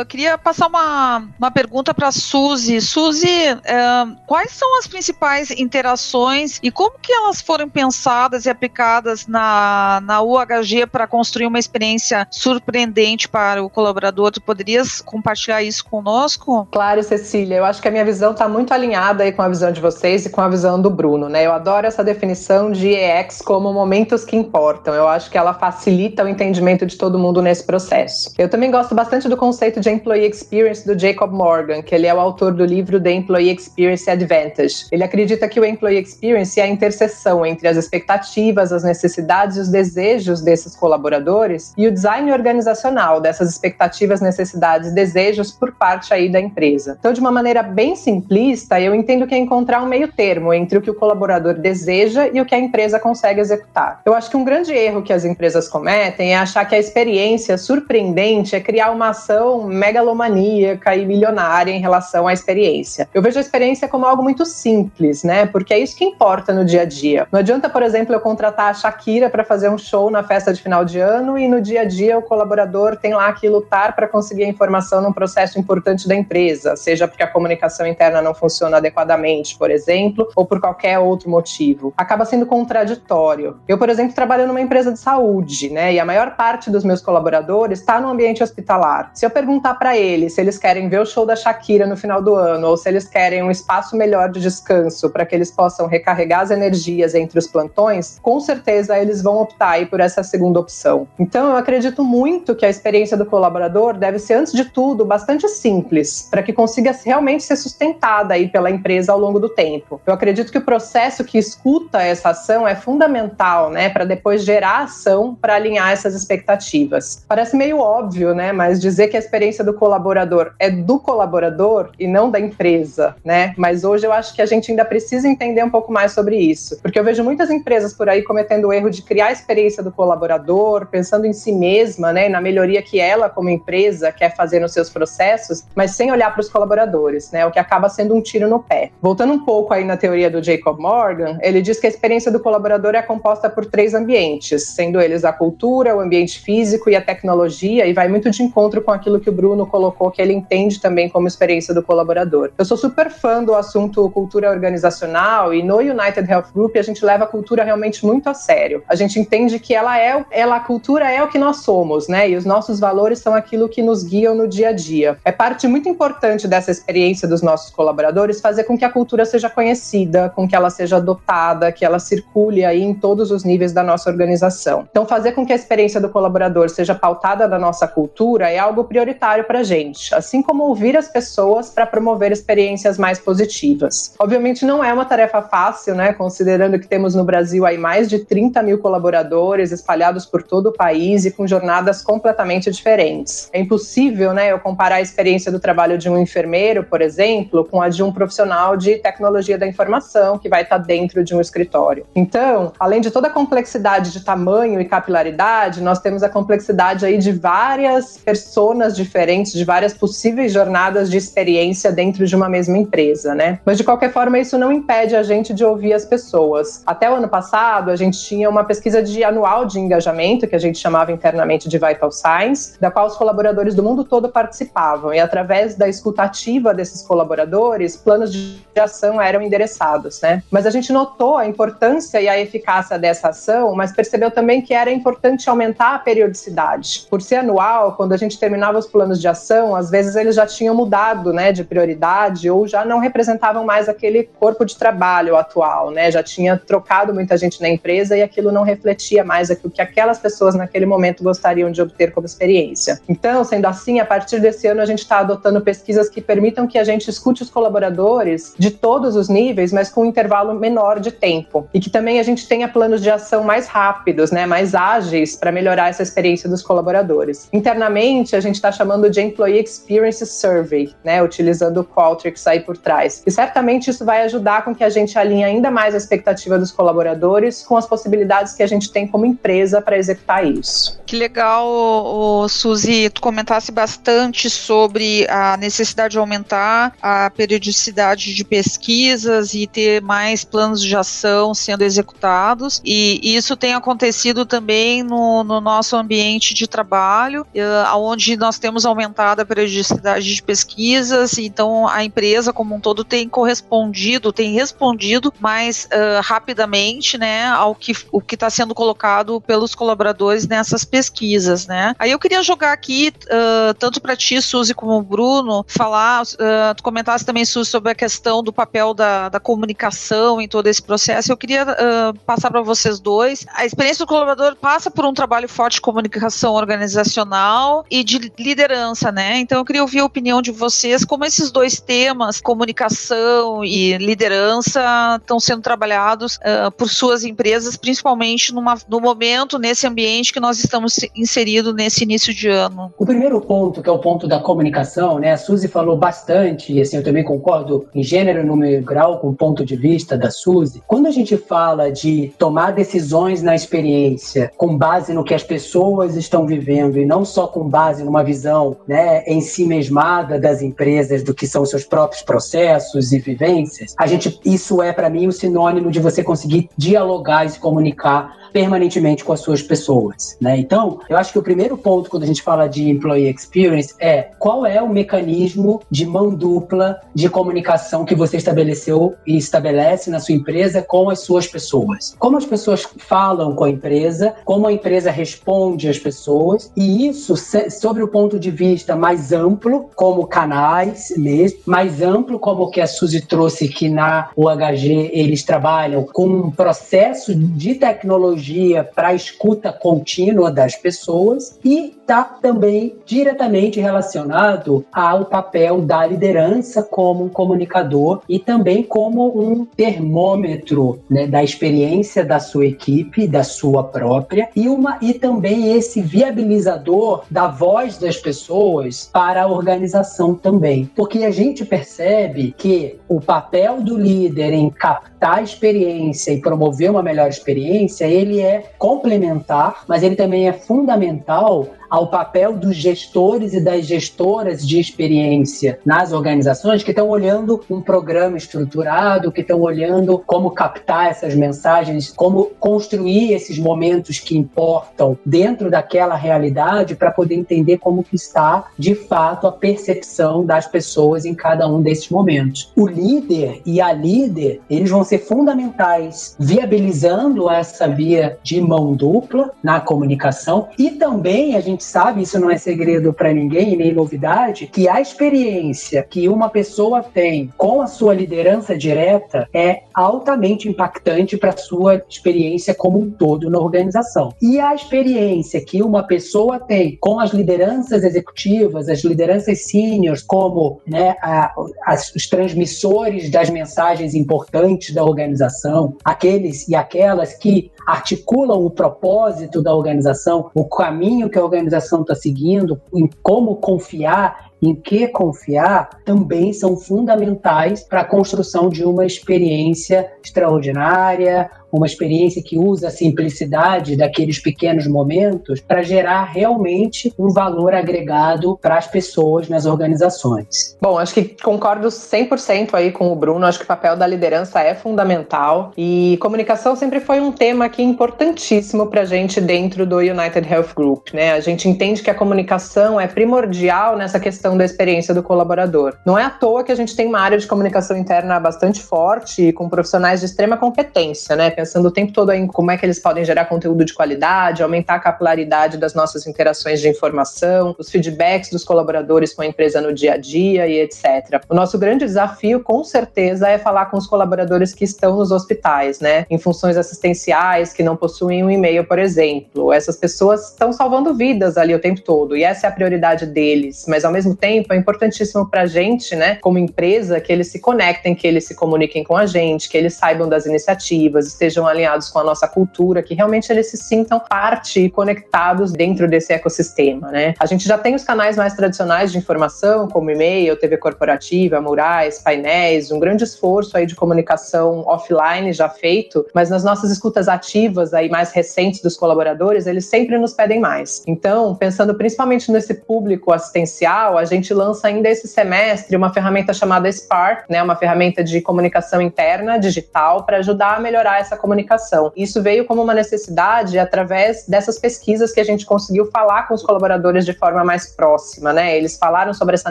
uh, 0.00 0.06
queria 0.06 0.38
passar 0.38 0.68
uma, 0.68 1.28
uma 1.38 1.50
pergunta 1.50 1.92
para 1.92 2.08
a 2.08 2.12
Suzy. 2.12 2.80
Suzy, 2.80 3.52
uh, 3.52 4.16
quais 4.26 4.52
são 4.52 4.78
as 4.78 4.86
principais 4.86 5.50
interações 5.50 6.58
e 6.62 6.70
como 6.70 6.94
que 6.98 7.12
elas 7.12 7.42
foram 7.42 7.68
pensadas 7.68 8.46
e 8.46 8.50
aplicadas 8.50 9.26
na, 9.26 10.00
na 10.02 10.22
UHG 10.22 10.86
para 10.90 11.06
construir 11.06 11.44
uma 11.44 11.58
experiência 11.58 12.26
surpreendente 12.30 13.28
para 13.28 13.62
o 13.62 13.68
colaborador? 13.68 14.30
Tu 14.30 14.40
poderias 14.40 15.02
compartilhar 15.02 15.62
isso 15.62 15.84
conosco? 15.84 16.66
Claro, 16.72 17.02
Cecília. 17.02 17.56
Eu 17.56 17.64
acho 17.66 17.82
que 17.82 17.88
a 17.88 17.90
minha 17.90 18.06
visão 18.06 18.32
está 18.32 18.48
muito 18.48 18.72
alinhada 18.72 19.22
aí 19.22 19.32
com 19.32 19.42
a 19.42 19.48
visão 19.50 19.70
de 19.70 19.82
vocês 19.82 20.24
e 20.24 20.30
com 20.30 20.40
a 20.40 20.48
visão 20.48 20.80
do 20.80 20.88
Bruno, 20.88 21.28
né? 21.28 21.44
Eu 21.44 21.52
adoro 21.52 21.86
essa 21.86 22.02
definição 22.02 22.53
de 22.70 22.88
EX 22.88 23.42
como 23.42 23.72
momentos 23.72 24.24
que 24.24 24.36
importam. 24.36 24.94
Eu 24.94 25.08
acho 25.08 25.30
que 25.30 25.36
ela 25.36 25.52
facilita 25.52 26.24
o 26.24 26.28
entendimento 26.28 26.86
de 26.86 26.96
todo 26.96 27.18
mundo 27.18 27.42
nesse 27.42 27.64
processo. 27.64 28.32
Eu 28.38 28.48
também 28.48 28.70
gosto 28.70 28.94
bastante 28.94 29.28
do 29.28 29.36
conceito 29.36 29.80
de 29.80 29.90
Employee 29.90 30.28
Experience 30.28 30.86
do 30.86 30.98
Jacob 30.98 31.32
Morgan, 31.32 31.82
que 31.82 31.94
ele 31.94 32.06
é 32.06 32.14
o 32.14 32.20
autor 32.20 32.52
do 32.52 32.64
livro 32.64 33.00
The 33.00 33.10
Employee 33.10 33.54
Experience 33.54 34.08
Advantage. 34.08 34.86
Ele 34.92 35.02
acredita 35.02 35.48
que 35.48 35.58
o 35.58 35.64
Employee 35.64 36.00
Experience 36.00 36.60
é 36.60 36.64
a 36.64 36.68
interseção 36.68 37.44
entre 37.44 37.66
as 37.66 37.76
expectativas, 37.76 38.72
as 38.72 38.84
necessidades 38.84 39.56
e 39.56 39.60
os 39.60 39.68
desejos 39.68 40.40
desses 40.40 40.76
colaboradores 40.76 41.72
e 41.76 41.86
o 41.88 41.92
design 41.92 42.32
organizacional 42.32 43.20
dessas 43.20 43.50
expectativas, 43.50 44.20
necessidades 44.20 44.90
e 44.90 44.94
desejos 44.94 45.50
por 45.50 45.72
parte 45.72 46.14
aí 46.14 46.30
da 46.30 46.40
empresa. 46.40 46.96
Então, 46.98 47.12
de 47.12 47.20
uma 47.20 47.32
maneira 47.32 47.62
bem 47.62 47.96
simplista, 47.96 48.80
eu 48.80 48.94
entendo 48.94 49.26
que 49.26 49.34
é 49.34 49.38
encontrar 49.38 49.82
um 49.82 49.86
meio 49.86 50.08
termo 50.12 50.52
entre 50.52 50.78
o 50.78 50.82
que 50.82 50.90
o 50.90 50.94
colaborador 50.94 51.54
deseja 51.54 52.28
e 52.32 52.40
o 52.40 52.43
o 52.44 52.46
que 52.46 52.54
a 52.54 52.58
empresa 52.58 53.00
consegue 53.00 53.40
executar. 53.40 54.00
Eu 54.04 54.14
acho 54.14 54.30
que 54.30 54.36
um 54.36 54.44
grande 54.44 54.72
erro 54.72 55.02
que 55.02 55.12
as 55.12 55.24
empresas 55.24 55.68
cometem 55.68 56.34
é 56.34 56.36
achar 56.36 56.64
que 56.64 56.74
a 56.74 56.78
experiência 56.78 57.58
surpreendente 57.58 58.54
é 58.54 58.60
criar 58.60 58.90
uma 58.90 59.08
ação 59.08 59.64
megalomaníaca 59.64 60.94
e 60.94 61.04
milionária 61.04 61.72
em 61.72 61.80
relação 61.80 62.28
à 62.28 62.32
experiência. 62.32 63.08
Eu 63.12 63.22
vejo 63.22 63.38
a 63.38 63.40
experiência 63.40 63.88
como 63.88 64.06
algo 64.06 64.22
muito 64.22 64.44
simples, 64.44 65.24
né? 65.24 65.46
Porque 65.46 65.74
é 65.74 65.78
isso 65.78 65.96
que 65.96 66.04
importa 66.04 66.52
no 66.52 66.64
dia 66.64 66.82
a 66.82 66.84
dia. 66.84 67.26
Não 67.32 67.40
adianta, 67.40 67.68
por 67.68 67.82
exemplo, 67.82 68.14
eu 68.14 68.20
contratar 68.20 68.70
a 68.70 68.74
Shakira 68.74 69.28
para 69.28 69.44
fazer 69.44 69.68
um 69.68 69.78
show 69.78 70.10
na 70.10 70.22
festa 70.22 70.52
de 70.52 70.62
final 70.62 70.84
de 70.84 71.00
ano 71.00 71.38
e 71.38 71.48
no 71.48 71.60
dia 71.60 71.82
a 71.82 71.84
dia 71.84 72.18
o 72.18 72.22
colaborador 72.22 72.96
tem 72.96 73.14
lá 73.14 73.32
que 73.32 73.48
lutar 73.48 73.96
para 73.96 74.06
conseguir 74.06 74.44
a 74.44 74.48
informação 74.48 75.00
num 75.00 75.12
processo 75.12 75.58
importante 75.58 76.06
da 76.06 76.14
empresa, 76.14 76.76
seja 76.76 77.08
porque 77.08 77.22
a 77.22 77.26
comunicação 77.26 77.86
interna 77.86 78.20
não 78.20 78.34
funciona 78.34 78.76
adequadamente, 78.76 79.56
por 79.56 79.70
exemplo, 79.70 80.28
ou 80.36 80.44
por 80.44 80.60
qualquer 80.60 80.98
outro 80.98 81.30
motivo. 81.30 81.92
Acaba 81.96 82.23
sendo 82.24 82.46
contraditório. 82.46 83.58
Eu, 83.66 83.78
por 83.78 83.88
exemplo, 83.88 84.14
trabalho 84.14 84.46
numa 84.46 84.60
empresa 84.60 84.92
de 84.92 84.98
saúde, 84.98 85.70
né? 85.70 85.94
E 85.94 86.00
a 86.00 86.04
maior 86.04 86.36
parte 86.36 86.70
dos 86.70 86.84
meus 86.84 87.00
colaboradores 87.00 87.80
está 87.80 88.00
no 88.00 88.08
ambiente 88.08 88.42
hospitalar. 88.42 89.10
Se 89.14 89.24
eu 89.24 89.30
perguntar 89.30 89.74
para 89.74 89.96
eles 89.96 90.34
se 90.34 90.40
eles 90.40 90.58
querem 90.58 90.88
ver 90.88 91.00
o 91.00 91.06
show 91.06 91.24
da 91.24 91.36
Shakira 91.36 91.86
no 91.86 91.96
final 91.96 92.20
do 92.20 92.34
ano 92.34 92.68
ou 92.68 92.76
se 92.76 92.88
eles 92.88 93.06
querem 93.08 93.42
um 93.42 93.50
espaço 93.50 93.96
melhor 93.96 94.30
de 94.30 94.40
descanso 94.40 95.10
para 95.10 95.24
que 95.24 95.34
eles 95.34 95.50
possam 95.50 95.86
recarregar 95.86 96.40
as 96.40 96.50
energias 96.50 97.14
entre 97.14 97.38
os 97.38 97.46
plantões, 97.46 98.18
com 98.22 98.40
certeza 98.40 98.98
eles 98.98 99.22
vão 99.22 99.40
optar 99.40 99.70
aí 99.70 99.86
por 99.86 100.00
essa 100.00 100.22
segunda 100.22 100.58
opção. 100.60 101.06
Então, 101.18 101.50
eu 101.50 101.56
acredito 101.56 102.04
muito 102.04 102.54
que 102.54 102.66
a 102.66 102.68
experiência 102.68 103.16
do 103.16 103.26
colaborador 103.26 103.96
deve 103.96 104.18
ser, 104.18 104.34
antes 104.34 104.52
de 104.52 104.64
tudo, 104.64 105.04
bastante 105.04 105.48
simples, 105.48 106.28
para 106.30 106.42
que 106.42 106.52
consiga 106.52 106.92
realmente 107.04 107.44
ser 107.44 107.56
sustentada 107.56 108.34
aí 108.34 108.48
pela 108.48 108.70
empresa 108.70 109.12
ao 109.12 109.18
longo 109.18 109.38
do 109.38 109.48
tempo. 109.48 110.00
Eu 110.06 110.12
acredito 110.12 110.50
que 110.50 110.58
o 110.58 110.64
processo 110.64 111.24
que 111.24 111.38
escuta 111.38 112.04
essa 112.14 112.30
ação 112.30 112.66
é 112.66 112.74
fundamental, 112.74 113.70
né, 113.70 113.88
para 113.88 114.04
depois 114.04 114.42
gerar 114.44 114.84
ação 114.84 115.34
para 115.34 115.54
alinhar 115.54 115.90
essas 115.90 116.14
expectativas. 116.14 117.24
Parece 117.28 117.56
meio 117.56 117.78
óbvio, 117.78 118.34
né, 118.34 118.52
mas 118.52 118.80
dizer 118.80 119.08
que 119.08 119.16
a 119.16 119.20
experiência 119.20 119.62
do 119.62 119.74
colaborador 119.74 120.52
é 120.58 120.70
do 120.70 120.98
colaborador 120.98 121.90
e 121.98 122.06
não 122.06 122.30
da 122.30 122.40
empresa, 122.40 123.16
né? 123.24 123.54
Mas 123.56 123.84
hoje 123.84 124.06
eu 124.06 124.12
acho 124.12 124.34
que 124.34 124.42
a 124.42 124.46
gente 124.46 124.70
ainda 124.70 124.84
precisa 124.84 125.28
entender 125.28 125.62
um 125.62 125.70
pouco 125.70 125.92
mais 125.92 126.12
sobre 126.12 126.36
isso, 126.36 126.78
porque 126.80 126.98
eu 126.98 127.04
vejo 127.04 127.22
muitas 127.22 127.50
empresas 127.50 127.92
por 127.92 128.08
aí 128.08 128.22
cometendo 128.22 128.68
o 128.68 128.72
erro 128.72 128.90
de 128.90 129.02
criar 129.02 129.26
a 129.26 129.32
experiência 129.32 129.82
do 129.82 129.92
colaborador, 129.92 130.86
pensando 130.86 131.26
em 131.26 131.32
si 131.32 131.52
mesma, 131.52 132.12
né, 132.12 132.28
na 132.28 132.40
melhoria 132.40 132.82
que 132.82 133.00
ela 133.00 133.28
como 133.28 133.50
empresa 133.50 134.12
quer 134.12 134.34
fazer 134.34 134.60
nos 134.60 134.72
seus 134.72 134.88
processos, 134.88 135.64
mas 135.74 135.92
sem 135.92 136.12
olhar 136.12 136.30
para 136.32 136.40
os 136.40 136.48
colaboradores, 136.48 137.30
né? 137.30 137.44
O 137.44 137.50
que 137.50 137.58
acaba 137.58 137.88
sendo 137.88 138.14
um 138.14 138.20
tiro 138.20 138.48
no 138.48 138.60
pé. 138.60 138.90
Voltando 139.00 139.32
um 139.32 139.44
pouco 139.44 139.74
aí 139.74 139.84
na 139.84 139.96
teoria 139.96 140.30
do 140.30 140.42
Jacob 140.42 140.78
Morgan, 140.78 141.38
ele 141.42 141.60
diz 141.60 141.80
que 141.80 141.86
a 141.86 141.90
experiência 142.04 142.30
do 142.30 142.38
colaborador 142.38 142.94
é 142.94 143.00
composta 143.00 143.48
por 143.48 143.64
três 143.64 143.94
ambientes, 143.94 144.66
sendo 144.74 145.00
eles 145.00 145.24
a 145.24 145.32
cultura, 145.32 145.96
o 145.96 146.00
ambiente 146.00 146.38
físico 146.38 146.90
e 146.90 146.94
a 146.94 147.00
tecnologia, 147.00 147.86
e 147.86 147.94
vai 147.94 148.08
muito 148.08 148.30
de 148.30 148.42
encontro 148.42 148.82
com 148.82 148.90
aquilo 148.90 149.18
que 149.18 149.30
o 149.30 149.32
Bruno 149.32 149.66
colocou, 149.66 150.10
que 150.10 150.20
ele 150.20 150.34
entende 150.34 150.78
também 150.78 151.08
como 151.08 151.26
experiência 151.26 151.72
do 151.72 151.82
colaborador. 151.82 152.50
Eu 152.58 152.64
sou 152.66 152.76
super 152.76 153.10
fã 153.10 153.42
do 153.42 153.54
assunto 153.54 154.10
cultura 154.10 154.50
organizacional 154.50 155.54
e 155.54 155.62
no 155.62 155.78
United 155.78 156.30
Health 156.30 156.52
Group 156.54 156.76
a 156.76 156.82
gente 156.82 157.02
leva 157.02 157.24
a 157.24 157.26
cultura 157.26 157.64
realmente 157.64 158.04
muito 158.04 158.28
a 158.28 158.34
sério. 158.34 158.82
A 158.86 158.94
gente 158.94 159.18
entende 159.18 159.58
que 159.58 159.74
ela 159.74 159.98
é, 159.98 160.22
ela 160.30 160.56
a 160.56 160.60
cultura 160.60 161.10
é 161.10 161.22
o 161.22 161.28
que 161.28 161.38
nós 161.38 161.62
somos, 161.62 162.06
né? 162.06 162.28
E 162.28 162.36
os 162.36 162.44
nossos 162.44 162.78
valores 162.78 163.18
são 163.18 163.34
aquilo 163.34 163.66
que 163.66 163.80
nos 163.80 164.04
guiam 164.04 164.34
no 164.34 164.46
dia 164.46 164.68
a 164.68 164.72
dia. 164.72 165.16
É 165.24 165.32
parte 165.32 165.66
muito 165.66 165.88
importante 165.88 166.46
dessa 166.46 166.70
experiência 166.70 167.26
dos 167.26 167.40
nossos 167.40 167.70
colaboradores 167.70 168.42
fazer 168.42 168.64
com 168.64 168.76
que 168.76 168.84
a 168.84 168.90
cultura 168.90 169.24
seja 169.24 169.48
conhecida, 169.48 170.28
com 170.28 170.46
que 170.46 170.54
ela 170.54 170.68
seja 170.68 170.96
adotada, 170.98 171.72
que 171.72 171.82
ela 171.82 171.93
circule 171.98 172.64
aí 172.64 172.82
em 172.82 172.94
todos 172.94 173.30
os 173.30 173.44
níveis 173.44 173.72
da 173.72 173.82
nossa 173.82 174.10
organização. 174.10 174.86
Então, 174.90 175.06
fazer 175.06 175.32
com 175.32 175.46
que 175.46 175.52
a 175.52 175.56
experiência 175.56 176.00
do 176.00 176.08
colaborador 176.08 176.68
seja 176.68 176.94
pautada 176.94 177.46
na 177.48 177.58
nossa 177.58 177.86
cultura 177.86 178.50
é 178.50 178.58
algo 178.58 178.84
prioritário 178.84 179.44
para 179.44 179.60
a 179.60 179.62
gente, 179.62 180.14
assim 180.14 180.42
como 180.42 180.64
ouvir 180.64 180.96
as 180.96 181.08
pessoas 181.08 181.70
para 181.70 181.86
promover 181.86 182.32
experiências 182.32 182.98
mais 182.98 183.18
positivas. 183.18 184.14
Obviamente, 184.18 184.64
não 184.64 184.82
é 184.82 184.92
uma 184.92 185.04
tarefa 185.04 185.42
fácil, 185.42 185.94
né? 185.94 186.12
Considerando 186.12 186.78
que 186.78 186.86
temos 186.86 187.14
no 187.14 187.24
Brasil 187.24 187.66
aí 187.66 187.78
mais 187.78 188.08
de 188.08 188.20
30 188.20 188.62
mil 188.62 188.78
colaboradores 188.78 189.72
espalhados 189.72 190.26
por 190.26 190.42
todo 190.42 190.68
o 190.68 190.72
país 190.72 191.24
e 191.24 191.30
com 191.30 191.46
jornadas 191.46 192.02
completamente 192.02 192.70
diferentes. 192.70 193.48
É 193.52 193.60
impossível, 193.60 194.32
né, 194.32 194.52
eu 194.52 194.58
comparar 194.58 194.96
a 194.96 195.00
experiência 195.00 195.50
do 195.50 195.60
trabalho 195.60 195.98
de 195.98 196.08
um 196.08 196.18
enfermeiro, 196.18 196.84
por 196.84 197.00
exemplo, 197.00 197.64
com 197.64 197.80
a 197.80 197.88
de 197.88 198.02
um 198.02 198.12
profissional 198.12 198.76
de 198.76 198.96
tecnologia 198.96 199.58
da 199.58 199.66
informação 199.66 200.38
que 200.38 200.48
vai 200.48 200.62
estar 200.62 200.78
dentro 200.78 201.22
de 201.22 201.34
um 201.34 201.40
escritório. 201.40 201.83
Então, 202.14 202.72
além 202.78 203.00
de 203.00 203.10
toda 203.10 203.28
a 203.28 203.30
complexidade 203.30 204.12
de 204.12 204.24
tamanho 204.24 204.80
e 204.80 204.84
capilaridade, 204.84 205.82
nós 205.82 205.98
temos 205.98 206.22
a 206.22 206.28
complexidade 206.28 207.04
aí 207.04 207.18
de 207.18 207.32
várias 207.32 208.16
personas 208.16 208.96
diferentes, 208.96 209.52
de 209.52 209.64
várias 209.64 209.92
possíveis 209.94 210.52
jornadas 210.52 211.10
de 211.10 211.16
experiência 211.16 211.92
dentro 211.92 212.26
de 212.26 212.34
uma 212.34 212.48
mesma 212.48 212.78
empresa, 212.78 213.34
né? 213.34 213.58
Mas 213.64 213.76
de 213.76 213.84
qualquer 213.84 214.12
forma, 214.12 214.38
isso 214.38 214.56
não 214.56 214.72
impede 214.72 215.14
a 215.14 215.22
gente 215.22 215.52
de 215.52 215.64
ouvir 215.64 215.92
as 215.92 216.04
pessoas. 216.04 216.82
Até 216.86 217.10
o 217.10 217.14
ano 217.14 217.28
passado, 217.28 217.90
a 217.90 217.96
gente 217.96 218.18
tinha 218.18 218.48
uma 218.48 218.64
pesquisa 218.64 219.02
de 219.02 219.22
anual 219.22 219.66
de 219.66 219.78
engajamento, 219.78 220.46
que 220.46 220.56
a 220.56 220.58
gente 220.58 220.78
chamava 220.78 221.12
internamente 221.12 221.68
de 221.68 221.78
Vital 221.78 222.10
Signs, 222.10 222.76
da 222.80 222.90
qual 222.90 223.06
os 223.06 223.16
colaboradores 223.16 223.74
do 223.74 223.82
mundo 223.82 224.04
todo 224.04 224.28
participavam. 224.28 225.12
E 225.12 225.20
através 225.20 225.74
da 225.74 225.88
escutativa 225.88 226.72
desses 226.72 227.02
colaboradores, 227.02 227.96
planos 227.96 228.32
de 228.32 228.58
ação 228.78 229.20
eram 229.20 229.42
endereçados, 229.42 230.20
né? 230.20 230.42
Mas 230.50 230.66
a 230.66 230.70
gente 230.70 230.92
notou 230.92 231.36
a 231.36 231.46
importância 231.46 231.73
e 232.20 232.28
a 232.28 232.38
eficácia 232.38 232.98
dessa 232.98 233.28
ação, 233.28 233.74
mas 233.74 233.92
percebeu 233.92 234.30
também 234.30 234.62
que 234.62 234.74
era 234.74 234.90
importante 234.90 235.48
aumentar 235.48 235.94
a 235.94 235.98
periodicidade. 235.98 237.06
Por 237.10 237.20
ser 237.20 237.36
anual, 237.36 237.92
quando 237.92 238.12
a 238.12 238.16
gente 238.16 238.38
terminava 238.38 238.78
os 238.78 238.86
planos 238.86 239.20
de 239.20 239.28
ação, 239.28 239.74
às 239.74 239.90
vezes 239.90 240.16
eles 240.16 240.34
já 240.34 240.46
tinham 240.46 240.74
mudado, 240.74 241.32
né, 241.32 241.52
de 241.52 241.64
prioridade 241.64 242.48
ou 242.50 242.66
já 242.66 242.84
não 242.84 242.98
representavam 242.98 243.64
mais 243.64 243.88
aquele 243.88 244.24
corpo 244.24 244.64
de 244.64 244.76
trabalho 244.76 245.36
atual, 245.36 245.90
né? 245.90 246.10
Já 246.10 246.22
tinha 246.22 246.56
trocado 246.56 247.12
muita 247.14 247.36
gente 247.36 247.60
na 247.60 247.68
empresa 247.68 248.16
e 248.16 248.22
aquilo 248.22 248.52
não 248.52 248.62
refletia 248.62 249.24
mais 249.24 249.50
aquilo 249.50 249.70
que 249.70 249.82
aquelas 249.82 250.18
pessoas 250.18 250.54
naquele 250.54 250.86
momento 250.86 251.22
gostariam 251.22 251.70
de 251.70 251.80
obter 251.82 252.12
como 252.12 252.26
experiência. 252.26 253.00
Então, 253.08 253.44
sendo 253.44 253.66
assim, 253.66 254.00
a 254.00 254.04
partir 254.04 254.40
desse 254.40 254.66
ano 254.66 254.80
a 254.80 254.86
gente 254.86 255.00
está 255.00 255.18
adotando 255.18 255.60
pesquisas 255.60 256.08
que 256.08 256.20
permitam 256.20 256.66
que 256.66 256.78
a 256.78 256.84
gente 256.84 257.08
escute 257.08 257.42
os 257.42 257.50
colaboradores 257.50 258.54
de 258.58 258.70
todos 258.70 259.16
os 259.16 259.28
níveis, 259.28 259.72
mas 259.72 259.90
com 259.90 260.02
um 260.02 260.06
intervalo 260.06 260.54
menor 260.54 261.00
de 261.00 261.10
tempo. 261.10 261.63
E 261.72 261.80
que 261.80 261.90
também 261.90 262.18
a 262.20 262.22
gente 262.22 262.46
tenha 262.46 262.68
planos 262.68 263.00
de 263.00 263.10
ação 263.10 263.44
mais 263.44 263.66
rápidos, 263.66 264.30
né, 264.30 264.46
mais 264.46 264.74
ágeis 264.74 265.36
para 265.36 265.52
melhorar 265.52 265.88
essa 265.88 266.02
experiência 266.02 266.48
dos 266.48 266.62
colaboradores. 266.62 267.48
Internamente, 267.52 268.36
a 268.36 268.40
gente 268.40 268.56
está 268.56 268.70
chamando 268.70 269.10
de 269.10 269.20
Employee 269.20 269.62
Experience 269.62 270.24
Survey, 270.26 270.94
né, 271.04 271.22
utilizando 271.22 271.80
o 271.80 271.84
Qualtrics 271.84 272.46
aí 272.46 272.60
por 272.60 272.76
trás. 272.76 273.22
E 273.26 273.30
certamente 273.30 273.90
isso 273.90 274.04
vai 274.04 274.22
ajudar 274.22 274.64
com 274.64 274.74
que 274.74 274.84
a 274.84 274.90
gente 274.90 275.18
alinhe 275.18 275.44
ainda 275.44 275.70
mais 275.70 275.94
a 275.94 275.98
expectativa 275.98 276.58
dos 276.58 276.70
colaboradores 276.70 277.62
com 277.62 277.76
as 277.76 277.86
possibilidades 277.86 278.52
que 278.54 278.62
a 278.62 278.66
gente 278.66 278.90
tem 278.90 279.06
como 279.06 279.24
empresa 279.24 279.80
para 279.80 279.96
executar 279.96 280.44
isso. 280.44 281.00
Que 281.06 281.16
legal, 281.16 281.66
o 281.66 282.48
Suzy, 282.48 283.10
tu 283.10 283.20
comentasse 283.20 283.70
bastante 283.70 284.50
sobre 284.50 285.26
a 285.28 285.56
necessidade 285.56 286.12
de 286.12 286.18
aumentar 286.18 286.94
a 287.00 287.30
periodicidade 287.30 288.34
de 288.34 288.44
pesquisas 288.44 289.54
e 289.54 289.66
ter 289.66 290.02
mais 290.02 290.44
planos 290.44 290.82
de 290.82 290.96
ação 290.96 291.53
sendo 291.54 291.82
executados. 291.82 292.80
E 292.84 293.20
isso 293.22 293.56
tem 293.56 293.74
acontecido 293.74 294.44
também 294.44 295.02
no, 295.02 295.44
no 295.44 295.60
nosso 295.60 295.96
ambiente 295.96 296.54
de 296.54 296.66
trabalho, 296.66 297.42
uh, 297.42 297.96
onde 297.96 298.36
nós 298.36 298.58
temos 298.58 298.84
aumentado 298.84 299.40
a 299.40 299.46
periodicidade 299.46 300.34
de 300.34 300.42
pesquisas, 300.42 301.38
então 301.38 301.86
a 301.88 302.04
empresa 302.04 302.52
como 302.52 302.74
um 302.74 302.80
todo 302.80 303.04
tem 303.04 303.28
correspondido, 303.28 304.32
tem 304.32 304.52
respondido 304.52 305.32
mais 305.40 305.86
uh, 305.86 306.20
rapidamente 306.22 307.18
né, 307.18 307.46
ao 307.46 307.74
que 307.74 307.94
o 308.10 308.20
que 308.20 308.34
está 308.34 308.50
sendo 308.50 308.74
colocado 308.74 309.40
pelos 309.40 309.74
colaboradores 309.74 310.46
nessas 310.46 310.84
pesquisas. 310.84 311.66
Né? 311.66 311.94
Aí 311.98 312.10
eu 312.10 312.18
queria 312.18 312.42
jogar 312.42 312.72
aqui, 312.72 313.12
uh, 313.26 313.74
tanto 313.74 314.00
para 314.00 314.16
ti, 314.16 314.40
Suzy, 314.40 314.74
como 314.74 314.98
o 314.98 315.02
Bruno, 315.02 315.64
falar, 315.68 316.22
uh, 316.22 316.74
tu 316.76 316.82
comentasse 316.82 317.24
também, 317.24 317.44
Suzy, 317.44 317.70
sobre 317.70 317.92
a 317.92 317.94
questão 317.94 318.42
do 318.42 318.52
papel 318.52 318.94
da, 318.94 319.28
da 319.28 319.40
comunicação 319.40 320.40
em 320.40 320.48
todo 320.48 320.66
esse 320.66 320.82
processo. 320.82 321.32
Eu 321.34 321.38
queria 321.38 321.64
uh, 321.64 322.18
passar 322.24 322.48
para 322.48 322.62
vocês 322.62 323.00
dois. 323.00 323.44
A 323.52 323.66
experiência 323.66 324.04
do 324.04 324.08
colaborador 324.08 324.54
passa 324.54 324.88
por 324.88 325.04
um 325.04 325.12
trabalho 325.12 325.48
forte 325.48 325.74
de 325.74 325.80
comunicação 325.80 326.54
organizacional 326.54 327.84
e 327.90 328.04
de 328.04 328.32
liderança, 328.38 329.10
né? 329.10 329.38
Então 329.38 329.58
eu 329.58 329.64
queria 329.64 329.82
ouvir 329.82 329.98
a 329.98 330.04
opinião 330.04 330.40
de 330.40 330.52
vocês, 330.52 331.04
como 331.04 331.24
esses 331.24 331.50
dois 331.50 331.80
temas, 331.80 332.40
comunicação 332.40 333.64
e 333.64 333.98
liderança, 333.98 335.18
estão 335.20 335.40
sendo 335.40 335.60
trabalhados 335.60 336.38
por 336.76 336.88
suas 336.88 337.24
empresas, 337.24 337.76
principalmente 337.76 338.54
numa, 338.54 338.76
no 338.88 339.00
momento, 339.00 339.58
nesse 339.58 339.86
ambiente 339.86 340.32
que 340.32 340.38
nós 340.38 340.62
estamos 340.62 341.00
inseridos 341.16 341.74
nesse 341.74 342.04
início 342.04 342.32
de 342.32 342.48
ano. 342.48 342.94
O 342.96 343.04
primeiro 343.04 343.40
ponto, 343.40 343.82
que 343.82 343.88
é 343.88 343.92
o 343.92 343.98
ponto 343.98 344.28
da 344.28 344.38
comunicação, 344.38 345.18
né? 345.18 345.32
A 345.32 345.36
Suzy 345.36 345.66
falou 345.66 345.96
bastante, 345.96 346.72
e 346.72 346.80
assim, 346.80 346.98
eu 346.98 347.02
também 347.02 347.24
concordo 347.24 347.88
em 347.92 348.04
gênero, 348.04 348.46
número 348.46 348.74
e 348.74 348.80
grau 348.80 349.18
com 349.18 349.30
o 349.30 349.34
ponto 349.34 349.64
de 349.64 349.74
vista 349.74 350.16
da 350.16 350.30
Suzy. 350.30 350.82
Quando 350.86 351.06
a 351.06 351.10
gente 351.10 351.23
gente 351.24 351.36
fala 351.36 351.90
de 351.90 352.32
tomar 352.38 352.72
decisões 352.72 353.42
na 353.42 353.54
experiência 353.54 354.52
com 354.56 354.76
base 354.76 355.12
no 355.14 355.24
que 355.24 355.34
as 355.34 355.42
pessoas 355.42 356.14
estão 356.16 356.46
vivendo 356.46 356.98
e 356.98 357.06
não 357.06 357.24
só 357.24 357.46
com 357.46 357.68
base 357.68 358.04
numa 358.04 358.22
visão 358.22 358.76
né, 358.86 359.24
em 359.24 359.40
si 359.40 359.64
mesmada 359.64 360.38
das 360.38 360.62
empresas 360.62 361.22
do 361.22 361.34
que 361.34 361.46
são 361.46 361.64
seus 361.64 361.84
próprios 361.84 362.22
processos 362.22 363.12
e 363.12 363.18
vivências, 363.18 363.94
a 363.98 364.06
gente 364.06 364.38
isso 364.44 364.82
é 364.82 364.92
para 364.92 365.08
mim 365.08 365.26
o 365.26 365.32
sinônimo 365.32 365.90
de 365.90 365.98
você 365.98 366.22
conseguir 366.22 366.68
dialogar 366.76 367.46
e 367.46 367.50
se 367.50 367.58
comunicar 367.58 368.44
permanentemente 368.52 369.24
com 369.24 369.32
as 369.32 369.40
suas 369.40 369.60
pessoas, 369.62 370.36
né? 370.40 370.56
Então, 370.56 371.00
eu 371.08 371.16
acho 371.16 371.32
que 371.32 371.38
o 371.40 371.42
primeiro 371.42 371.76
ponto 371.76 372.08
quando 372.08 372.22
a 372.22 372.26
gente 372.26 372.40
fala 372.40 372.68
de 372.68 372.88
employee 372.88 373.28
experience 373.28 373.92
é 373.98 374.30
qual 374.38 374.64
é 374.64 374.80
o 374.80 374.88
mecanismo 374.88 375.82
de 375.90 376.06
mão 376.06 376.32
dupla 376.32 377.00
de 377.12 377.28
comunicação 377.28 378.04
que 378.04 378.14
você 378.14 378.36
estabeleceu 378.36 379.14
e 379.26 379.36
estabelece 379.36 380.08
na 380.08 380.20
sua 380.20 380.36
empresa 380.36 380.80
com 380.82 381.10
as 381.14 381.20
suas 381.20 381.46
pessoas. 381.46 382.14
Como 382.18 382.36
as 382.36 382.44
pessoas 382.44 382.86
falam 382.98 383.54
com 383.54 383.64
a 383.64 383.70
empresa, 383.70 384.34
como 384.44 384.66
a 384.66 384.72
empresa 384.72 385.10
responde 385.10 385.88
às 385.88 385.98
pessoas, 385.98 386.70
e 386.76 387.08
isso 387.08 387.34
sobre 387.70 388.02
o 388.02 388.08
ponto 388.08 388.38
de 388.38 388.50
vista 388.50 388.94
mais 388.94 389.32
amplo, 389.32 389.88
como 389.96 390.26
canais 390.26 391.12
mesmo, 391.16 391.60
mais 391.66 392.02
amplo 392.02 392.38
como 392.38 392.70
que 392.70 392.80
a 392.80 392.86
Suzy 392.86 393.22
trouxe 393.22 393.68
que 393.68 393.88
na 393.88 394.30
UHG 394.36 395.10
eles 395.12 395.42
trabalham 395.42 396.04
com 396.12 396.26
um 396.26 396.50
processo 396.50 397.34
de 397.34 397.74
tecnologia 397.74 398.84
para 398.84 399.14
escuta 399.14 399.72
contínua 399.72 400.50
das 400.50 400.76
pessoas 400.76 401.58
e 401.64 401.94
está 402.04 402.22
também 402.22 402.96
diretamente 403.06 403.80
relacionado 403.80 404.84
ao 404.92 405.24
papel 405.24 405.80
da 405.80 406.06
liderança 406.06 406.82
como 406.82 407.24
um 407.24 407.28
comunicador 407.30 408.20
e 408.28 408.38
também 408.38 408.82
como 408.82 409.26
um 409.38 409.64
termômetro 409.64 411.00
né, 411.08 411.26
da 411.26 411.42
experiência 411.42 412.22
da 412.22 412.38
sua 412.38 412.66
equipe, 412.66 413.26
da 413.26 413.42
sua 413.42 413.82
própria, 413.82 414.50
e, 414.54 414.68
uma, 414.68 414.98
e 415.00 415.14
também 415.14 415.72
esse 415.72 416.02
viabilizador 416.02 417.24
da 417.30 417.48
voz 417.48 417.96
das 417.96 418.18
pessoas 418.18 419.08
para 419.10 419.44
a 419.44 419.48
organização 419.48 420.34
também. 420.34 420.90
Porque 420.94 421.24
a 421.24 421.30
gente 421.30 421.64
percebe 421.64 422.54
que 422.56 422.98
o 423.08 423.18
papel 423.20 423.80
do 423.80 423.96
líder 423.96 424.52
em 424.52 424.68
captar 424.68 425.13
experiência 425.42 426.32
e 426.32 426.40
promover 426.40 426.90
uma 426.90 427.02
melhor 427.02 427.28
experiência, 427.28 428.04
ele 428.06 428.40
é 428.40 428.70
complementar, 428.78 429.84
mas 429.88 430.02
ele 430.02 430.16
também 430.16 430.48
é 430.48 430.52
fundamental 430.52 431.68
ao 431.94 432.08
papel 432.08 432.54
dos 432.54 432.74
gestores 432.74 433.54
e 433.54 433.60
das 433.60 433.86
gestoras 433.86 434.66
de 434.66 434.80
experiência 434.80 435.78
nas 435.84 436.12
organizações 436.12 436.82
que 436.82 436.90
estão 436.90 437.08
olhando 437.08 437.62
um 437.70 437.80
programa 437.80 438.36
estruturado, 438.36 439.30
que 439.30 439.42
estão 439.42 439.60
olhando 439.60 440.18
como 440.18 440.50
captar 440.50 441.10
essas 441.10 441.36
mensagens, 441.36 442.10
como 442.10 442.46
construir 442.58 443.32
esses 443.32 443.60
momentos 443.60 444.18
que 444.18 444.36
importam 444.36 445.16
dentro 445.24 445.70
daquela 445.70 446.16
realidade 446.16 446.96
para 446.96 447.12
poder 447.12 447.36
entender 447.36 447.78
como 447.78 448.02
que 448.02 448.16
está 448.16 448.66
de 448.76 448.96
fato 448.96 449.46
a 449.46 449.52
percepção 449.52 450.44
das 450.44 450.66
pessoas 450.66 451.24
em 451.24 451.34
cada 451.34 451.68
um 451.68 451.80
desses 451.80 452.08
momentos. 452.08 452.72
O 452.76 452.88
líder 452.88 453.62
e 453.64 453.80
a 453.80 453.92
líder, 453.92 454.60
eles 454.68 454.90
vão 454.90 455.04
ser 455.04 455.13
fundamentais 455.18 456.36
viabilizando 456.38 457.50
essa 457.50 457.88
via 457.88 458.38
de 458.42 458.60
mão 458.60 458.94
dupla 458.94 459.50
na 459.62 459.80
comunicação 459.80 460.68
e 460.78 460.90
também 460.90 461.56
a 461.56 461.60
gente 461.60 461.84
sabe, 461.84 462.22
isso 462.22 462.38
não 462.38 462.50
é 462.50 462.56
segredo 462.56 463.12
para 463.12 463.32
ninguém, 463.32 463.76
nem 463.76 463.92
novidade, 463.92 464.66
que 464.66 464.88
a 464.88 465.00
experiência 465.00 466.02
que 466.02 466.28
uma 466.28 466.48
pessoa 466.48 467.02
tem 467.02 467.52
com 467.56 467.80
a 467.80 467.86
sua 467.86 468.14
liderança 468.14 468.76
direta 468.76 469.48
é 469.52 469.82
altamente 469.92 470.68
impactante 470.68 471.36
para 471.36 471.50
a 471.50 471.56
sua 471.56 472.02
experiência 472.08 472.74
como 472.74 472.98
um 472.98 473.10
todo 473.10 473.50
na 473.50 473.58
organização. 473.58 474.32
E 474.40 474.58
a 474.58 474.74
experiência 474.74 475.64
que 475.64 475.82
uma 475.82 476.02
pessoa 476.02 476.58
tem 476.58 476.96
com 477.00 477.18
as 477.20 477.30
lideranças 477.32 478.02
executivas, 478.04 478.88
as 478.88 479.04
lideranças 479.04 479.64
seniors, 479.64 480.22
como 480.22 480.80
né, 480.86 481.16
a, 481.22 481.52
as, 481.86 482.14
os 482.14 482.28
transmissores 482.28 483.30
das 483.30 483.50
mensagens 483.50 484.14
importantes 484.14 484.94
organização, 485.04 485.96
aqueles 486.04 486.68
e 486.68 486.74
aquelas 486.74 487.34
que 487.34 487.70
articulam 487.86 488.64
o 488.64 488.70
propósito 488.70 489.62
da 489.62 489.74
organização, 489.74 490.50
o 490.54 490.64
caminho 490.64 491.28
que 491.28 491.38
a 491.38 491.44
organização 491.44 492.02
está 492.02 492.14
seguindo, 492.14 492.80
em 492.94 493.08
como 493.22 493.56
confiar 493.56 494.52
em 494.62 494.74
que 494.74 495.06
confiar 495.08 495.90
também 496.06 496.52
são 496.54 496.74
fundamentais 496.74 497.84
para 497.84 498.00
a 498.00 498.04
construção 498.04 498.70
de 498.70 498.82
uma 498.82 499.04
experiência 499.04 500.10
extraordinária, 500.24 501.50
uma 501.76 501.86
experiência 501.86 502.42
que 502.42 502.58
usa 502.58 502.88
a 502.88 502.90
simplicidade 502.90 503.96
daqueles 503.96 504.38
pequenos 504.38 504.86
momentos 504.86 505.60
para 505.60 505.82
gerar 505.82 506.24
realmente 506.24 507.12
um 507.18 507.30
valor 507.30 507.74
agregado 507.74 508.58
para 508.60 508.76
as 508.76 508.86
pessoas 508.86 509.48
nas 509.48 509.66
organizações. 509.66 510.76
Bom, 510.80 510.98
acho 510.98 511.14
que 511.14 511.36
concordo 511.42 511.88
100% 511.88 512.74
aí 512.74 512.92
com 512.92 513.12
o 513.12 513.16
Bruno, 513.16 513.46
acho 513.46 513.58
que 513.58 513.64
o 513.64 513.68
papel 513.68 513.96
da 513.96 514.06
liderança 514.06 514.60
é 514.60 514.74
fundamental 514.74 515.72
e 515.76 516.16
comunicação 516.20 516.76
sempre 516.76 517.00
foi 517.00 517.20
um 517.20 517.32
tema 517.32 517.64
aqui 517.64 517.82
importantíssimo 517.82 518.86
para 518.86 519.02
a 519.02 519.04
gente 519.04 519.40
dentro 519.40 519.84
do 519.86 519.98
United 519.98 520.48
Health 520.48 520.74
Group, 520.74 521.08
né? 521.12 521.32
A 521.32 521.40
gente 521.40 521.68
entende 521.68 522.02
que 522.02 522.10
a 522.10 522.14
comunicação 522.14 523.00
é 523.00 523.06
primordial 523.06 523.96
nessa 523.96 524.20
questão 524.20 524.56
da 524.56 524.64
experiência 524.64 525.14
do 525.14 525.22
colaborador. 525.22 525.96
Não 526.04 526.18
é 526.18 526.24
à 526.24 526.30
toa 526.30 526.62
que 526.62 526.72
a 526.72 526.74
gente 526.74 526.94
tem 526.94 527.06
uma 527.06 527.20
área 527.20 527.38
de 527.38 527.46
comunicação 527.46 527.96
interna 527.96 528.38
bastante 528.38 528.82
forte 528.82 529.48
e 529.48 529.52
com 529.52 529.68
profissionais 529.68 530.20
de 530.20 530.26
extrema 530.26 530.56
competência, 530.56 531.34
né? 531.36 531.50
Pensando 531.64 531.88
o 531.88 531.90
tempo 531.90 532.12
todo 532.12 532.30
em 532.30 532.46
como 532.46 532.70
é 532.70 532.76
que 532.76 532.84
eles 532.84 532.98
podem 532.98 533.24
gerar 533.24 533.46
conteúdo 533.46 533.86
de 533.86 533.94
qualidade, 533.94 534.62
aumentar 534.62 534.96
a 534.96 534.98
capilaridade 534.98 535.78
das 535.78 535.94
nossas 535.94 536.26
interações 536.26 536.78
de 536.78 536.90
informação, 536.90 537.74
os 537.78 537.90
feedbacks 537.90 538.50
dos 538.50 538.62
colaboradores 538.62 539.32
com 539.32 539.40
a 539.40 539.46
empresa 539.46 539.80
no 539.80 539.94
dia 539.94 540.12
a 540.12 540.16
dia 540.18 540.68
e 540.68 540.78
etc. 540.80 541.42
O 541.48 541.54
nosso 541.54 541.78
grande 541.78 542.04
desafio, 542.04 542.62
com 542.62 542.84
certeza, 542.84 543.48
é 543.48 543.56
falar 543.56 543.86
com 543.86 543.96
os 543.96 544.06
colaboradores 544.06 544.74
que 544.74 544.84
estão 544.84 545.16
nos 545.16 545.30
hospitais, 545.30 546.00
né? 546.00 546.26
Em 546.28 546.36
funções 546.36 546.76
assistenciais, 546.76 547.72
que 547.72 547.82
não 547.82 547.96
possuem 547.96 548.44
um 548.44 548.50
e-mail, 548.50 548.84
por 548.84 548.98
exemplo. 548.98 549.72
Essas 549.72 549.96
pessoas 549.96 550.50
estão 550.50 550.70
salvando 550.70 551.14
vidas 551.14 551.56
ali 551.56 551.74
o 551.74 551.80
tempo 551.80 552.02
todo 552.02 552.36
e 552.36 552.44
essa 552.44 552.66
é 552.66 552.68
a 552.68 552.72
prioridade 552.72 553.24
deles. 553.24 553.86
Mas, 553.88 554.04
ao 554.04 554.12
mesmo 554.12 554.36
tempo, 554.36 554.74
é 554.74 554.76
importantíssimo 554.76 555.48
para 555.48 555.62
a 555.62 555.66
gente, 555.66 556.14
né, 556.14 556.34
como 556.42 556.58
empresa, 556.58 557.20
que 557.20 557.32
eles 557.32 557.48
se 557.48 557.58
conectem, 557.58 558.14
que 558.14 558.26
eles 558.26 558.44
se 558.44 558.54
comuniquem 558.54 559.02
com 559.02 559.16
a 559.16 559.24
gente, 559.24 559.66
que 559.66 559.78
eles 559.78 559.94
saibam 559.94 560.28
das 560.28 560.44
iniciativas, 560.44 561.26
estejam 561.26 561.53
estejam 561.54 561.66
alinhados 561.66 562.08
com 562.08 562.18
a 562.18 562.24
nossa 562.24 562.48
cultura, 562.48 563.02
que 563.02 563.14
realmente 563.14 563.50
eles 563.50 563.70
se 563.70 563.76
sintam 563.76 564.18
parte 564.18 564.80
e 564.80 564.90
conectados 564.90 565.72
dentro 565.72 566.08
desse 566.08 566.32
ecossistema, 566.32 567.10
né? 567.10 567.34
A 567.38 567.46
gente 567.46 567.66
já 567.66 567.78
tem 567.78 567.94
os 567.94 568.02
canais 568.02 568.36
mais 568.36 568.54
tradicionais 568.54 569.12
de 569.12 569.18
informação, 569.18 569.88
como 569.88 570.10
e-mail, 570.10 570.56
TV 570.56 570.76
corporativa, 570.76 571.60
murais, 571.60 572.18
painéis, 572.18 572.90
um 572.90 572.98
grande 572.98 573.22
esforço 573.22 573.76
aí 573.76 573.86
de 573.86 573.94
comunicação 573.94 574.84
offline 574.86 575.52
já 575.52 575.68
feito, 575.68 576.26
mas 576.34 576.50
nas 576.50 576.64
nossas 576.64 576.90
escutas 576.90 577.28
ativas 577.28 577.94
aí 577.94 578.08
mais 578.08 578.32
recentes 578.32 578.82
dos 578.82 578.96
colaboradores, 578.96 579.66
eles 579.66 579.86
sempre 579.86 580.18
nos 580.18 580.32
pedem 580.32 580.60
mais. 580.60 581.02
Então, 581.06 581.54
pensando 581.54 581.94
principalmente 581.94 582.50
nesse 582.50 582.74
público 582.74 583.32
assistencial, 583.32 584.18
a 584.18 584.24
gente 584.24 584.52
lança 584.52 584.88
ainda 584.88 585.08
esse 585.08 585.28
semestre 585.28 585.96
uma 585.96 586.12
ferramenta 586.12 586.52
chamada 586.52 586.90
Spark, 586.90 587.48
né, 587.48 587.62
uma 587.62 587.76
ferramenta 587.76 588.24
de 588.24 588.40
comunicação 588.40 589.00
interna 589.00 589.58
digital 589.58 590.24
para 590.24 590.38
ajudar 590.38 590.76
a 590.76 590.80
melhorar 590.80 591.20
essa 591.20 591.36
comunicação. 591.44 592.10
Isso 592.16 592.42
veio 592.42 592.64
como 592.64 592.82
uma 592.82 592.94
necessidade 592.94 593.78
através 593.78 594.46
dessas 594.48 594.78
pesquisas 594.78 595.30
que 595.30 595.40
a 595.40 595.44
gente 595.44 595.66
conseguiu 595.66 596.06
falar 596.06 596.48
com 596.48 596.54
os 596.54 596.62
colaboradores 596.62 597.26
de 597.26 597.34
forma 597.34 597.62
mais 597.62 597.86
próxima, 597.94 598.50
né? 598.50 598.74
Eles 598.74 598.96
falaram 598.96 599.34
sobre 599.34 599.56
essa 599.56 599.70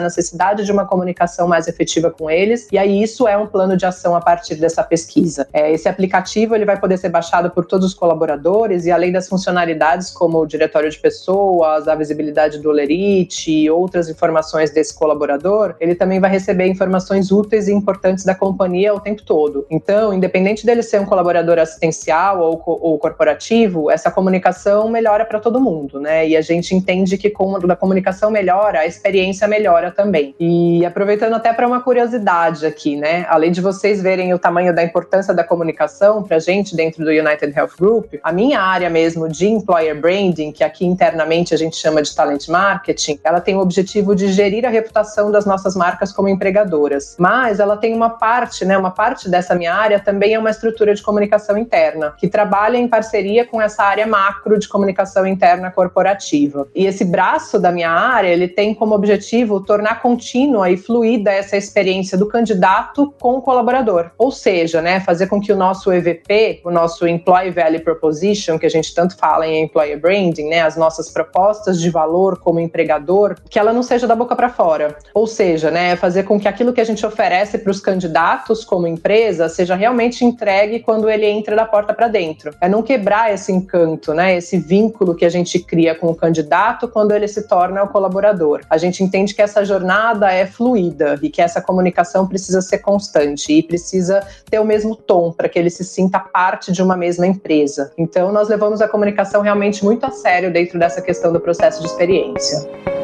necessidade 0.00 0.64
de 0.64 0.70
uma 0.70 0.86
comunicação 0.86 1.48
mais 1.48 1.66
efetiva 1.66 2.12
com 2.12 2.30
eles, 2.30 2.68
e 2.70 2.78
aí 2.78 3.02
isso 3.02 3.26
é 3.26 3.36
um 3.36 3.48
plano 3.48 3.76
de 3.76 3.84
ação 3.84 4.14
a 4.14 4.20
partir 4.20 4.54
dessa 4.54 4.84
pesquisa. 4.84 5.48
É, 5.52 5.72
esse 5.72 5.88
aplicativo 5.88 6.54
ele 6.54 6.64
vai 6.64 6.78
poder 6.78 6.96
ser 6.96 7.08
baixado 7.08 7.50
por 7.50 7.64
todos 7.64 7.86
os 7.86 7.94
colaboradores 7.94 8.86
e 8.86 8.92
além 8.92 9.10
das 9.10 9.28
funcionalidades 9.28 10.12
como 10.12 10.38
o 10.38 10.46
diretório 10.46 10.88
de 10.88 10.98
pessoas, 10.98 11.88
a 11.88 11.96
visibilidade 11.96 12.58
do 12.58 12.70
Lerite 12.70 13.50
e 13.50 13.68
outras 13.68 14.08
informações 14.08 14.70
desse 14.70 14.94
colaborador, 14.94 15.74
ele 15.80 15.96
também 15.96 16.20
vai 16.20 16.30
receber 16.30 16.66
informações 16.68 17.32
úteis 17.32 17.66
e 17.66 17.72
importantes 17.72 18.24
da 18.24 18.34
companhia 18.34 18.94
o 18.94 19.00
tempo 19.00 19.22
todo. 19.24 19.66
Então, 19.68 20.14
independente 20.14 20.64
dele 20.64 20.82
ser 20.82 21.00
um 21.00 21.04
colaborador 21.04 21.53
assistencial 21.60 22.40
ou, 22.40 22.62
ou 22.66 22.98
corporativo, 22.98 23.90
essa 23.90 24.10
comunicação 24.10 24.88
melhora 24.88 25.24
para 25.24 25.38
todo 25.38 25.60
mundo, 25.60 26.00
né? 26.00 26.26
E 26.26 26.36
a 26.36 26.40
gente 26.40 26.74
entende 26.74 27.16
que 27.18 27.30
quando 27.30 27.70
a 27.70 27.76
comunicação 27.76 28.30
melhora, 28.30 28.80
a 28.80 28.86
experiência 28.86 29.46
melhora 29.46 29.90
também. 29.90 30.34
E 30.38 30.84
aproveitando 30.84 31.34
até 31.34 31.52
para 31.52 31.66
uma 31.66 31.80
curiosidade 31.80 32.66
aqui, 32.66 32.96
né? 32.96 33.26
Além 33.28 33.52
de 33.52 33.60
vocês 33.60 34.02
verem 34.02 34.32
o 34.32 34.38
tamanho 34.38 34.74
da 34.74 34.82
importância 34.82 35.34
da 35.34 35.44
comunicação 35.44 36.22
para 36.22 36.38
gente 36.38 36.76
dentro 36.76 37.04
do 37.04 37.10
United 37.10 37.52
Health 37.56 37.76
Group, 37.78 38.14
a 38.22 38.32
minha 38.32 38.60
área 38.60 38.88
mesmo 38.90 39.28
de 39.28 39.46
employer 39.46 39.98
branding, 40.00 40.52
que 40.52 40.64
aqui 40.64 40.84
internamente 40.84 41.54
a 41.54 41.56
gente 41.56 41.76
chama 41.76 42.02
de 42.02 42.14
talent 42.14 42.48
marketing, 42.48 43.18
ela 43.24 43.40
tem 43.40 43.54
o 43.54 43.60
objetivo 43.60 44.14
de 44.14 44.28
gerir 44.32 44.64
a 44.64 44.70
reputação 44.70 45.30
das 45.30 45.44
nossas 45.44 45.74
marcas 45.74 46.12
como 46.12 46.28
empregadoras. 46.28 47.16
Mas 47.18 47.60
ela 47.60 47.76
tem 47.76 47.94
uma 47.94 48.10
parte, 48.10 48.64
né, 48.64 48.76
uma 48.76 48.90
parte 48.90 49.28
dessa 49.28 49.54
minha 49.54 49.74
área 49.74 49.98
também 49.98 50.34
é 50.34 50.38
uma 50.38 50.50
estrutura 50.50 50.94
de 50.94 51.02
comunicação 51.02 51.43
interna, 51.58 52.14
que 52.18 52.28
trabalha 52.28 52.76
em 52.76 52.88
parceria 52.88 53.44
com 53.44 53.60
essa 53.60 53.82
área 53.82 54.06
macro 54.06 54.58
de 54.58 54.68
comunicação 54.68 55.26
interna 55.26 55.70
corporativa. 55.70 56.66
E 56.74 56.86
esse 56.86 57.04
braço 57.04 57.58
da 57.58 57.70
minha 57.70 57.90
área, 57.90 58.28
ele 58.28 58.48
tem 58.48 58.74
como 58.74 58.94
objetivo 58.94 59.60
tornar 59.60 60.00
contínua 60.00 60.70
e 60.70 60.76
fluida 60.76 61.30
essa 61.30 61.56
experiência 61.56 62.16
do 62.16 62.26
candidato 62.26 63.14
com 63.20 63.36
o 63.36 63.42
colaborador. 63.42 64.10
Ou 64.18 64.30
seja, 64.30 64.80
né, 64.80 65.00
fazer 65.00 65.26
com 65.26 65.40
que 65.40 65.52
o 65.52 65.56
nosso 65.56 65.92
EVP, 65.92 66.60
o 66.64 66.70
nosso 66.70 67.06
Employee 67.06 67.50
Value 67.50 67.80
Proposition, 67.80 68.58
que 68.58 68.66
a 68.66 68.70
gente 68.70 68.94
tanto 68.94 69.16
fala 69.16 69.46
em 69.46 69.64
Employer 69.64 70.00
Branding, 70.00 70.48
né, 70.48 70.62
as 70.62 70.76
nossas 70.76 71.10
propostas 71.10 71.80
de 71.80 71.90
valor 71.90 72.38
como 72.38 72.60
empregador, 72.60 73.36
que 73.48 73.58
ela 73.58 73.72
não 73.72 73.82
seja 73.82 74.06
da 74.06 74.16
boca 74.16 74.34
para 74.36 74.48
fora. 74.48 74.96
Ou 75.12 75.26
seja, 75.26 75.70
né, 75.70 75.96
fazer 75.96 76.24
com 76.24 76.38
que 76.38 76.48
aquilo 76.48 76.72
que 76.72 76.80
a 76.80 76.84
gente 76.84 77.04
oferece 77.04 77.58
para 77.58 77.70
os 77.70 77.80
candidatos 77.80 78.64
como 78.64 78.86
empresa 78.86 79.48
seja 79.48 79.74
realmente 79.74 80.24
entregue 80.24 80.80
quando 80.80 81.08
ele 81.08 81.26
entra 81.34 81.56
da 81.56 81.64
porta 81.64 81.92
para 81.92 82.08
dentro. 82.08 82.54
É 82.60 82.68
não 82.68 82.82
quebrar 82.82 83.32
esse 83.32 83.52
encanto, 83.52 84.14
né, 84.14 84.36
esse 84.36 84.58
vínculo 84.58 85.14
que 85.14 85.24
a 85.24 85.28
gente 85.28 85.58
cria 85.58 85.94
com 85.94 86.08
o 86.08 86.14
candidato 86.14 86.88
quando 86.88 87.12
ele 87.12 87.28
se 87.28 87.46
torna 87.48 87.82
o 87.82 87.88
colaborador. 87.88 88.60
A 88.70 88.78
gente 88.78 89.02
entende 89.02 89.34
que 89.34 89.42
essa 89.42 89.64
jornada 89.64 90.32
é 90.32 90.46
fluida 90.46 91.18
e 91.22 91.28
que 91.28 91.42
essa 91.42 91.60
comunicação 91.60 92.26
precisa 92.26 92.60
ser 92.60 92.78
constante 92.78 93.52
e 93.52 93.62
precisa 93.62 94.26
ter 94.48 94.58
o 94.58 94.64
mesmo 94.64 94.96
tom 94.96 95.32
para 95.32 95.48
que 95.48 95.58
ele 95.58 95.70
se 95.70 95.84
sinta 95.84 96.18
parte 96.18 96.72
de 96.72 96.82
uma 96.82 96.96
mesma 96.96 97.26
empresa. 97.26 97.92
Então, 97.98 98.32
nós 98.32 98.48
levamos 98.48 98.80
a 98.80 98.88
comunicação 98.88 99.42
realmente 99.42 99.84
muito 99.84 100.04
a 100.06 100.10
sério 100.10 100.52
dentro 100.52 100.78
dessa 100.78 101.02
questão 101.02 101.32
do 101.32 101.40
processo 101.40 101.80
de 101.80 101.86
experiência. 101.86 103.03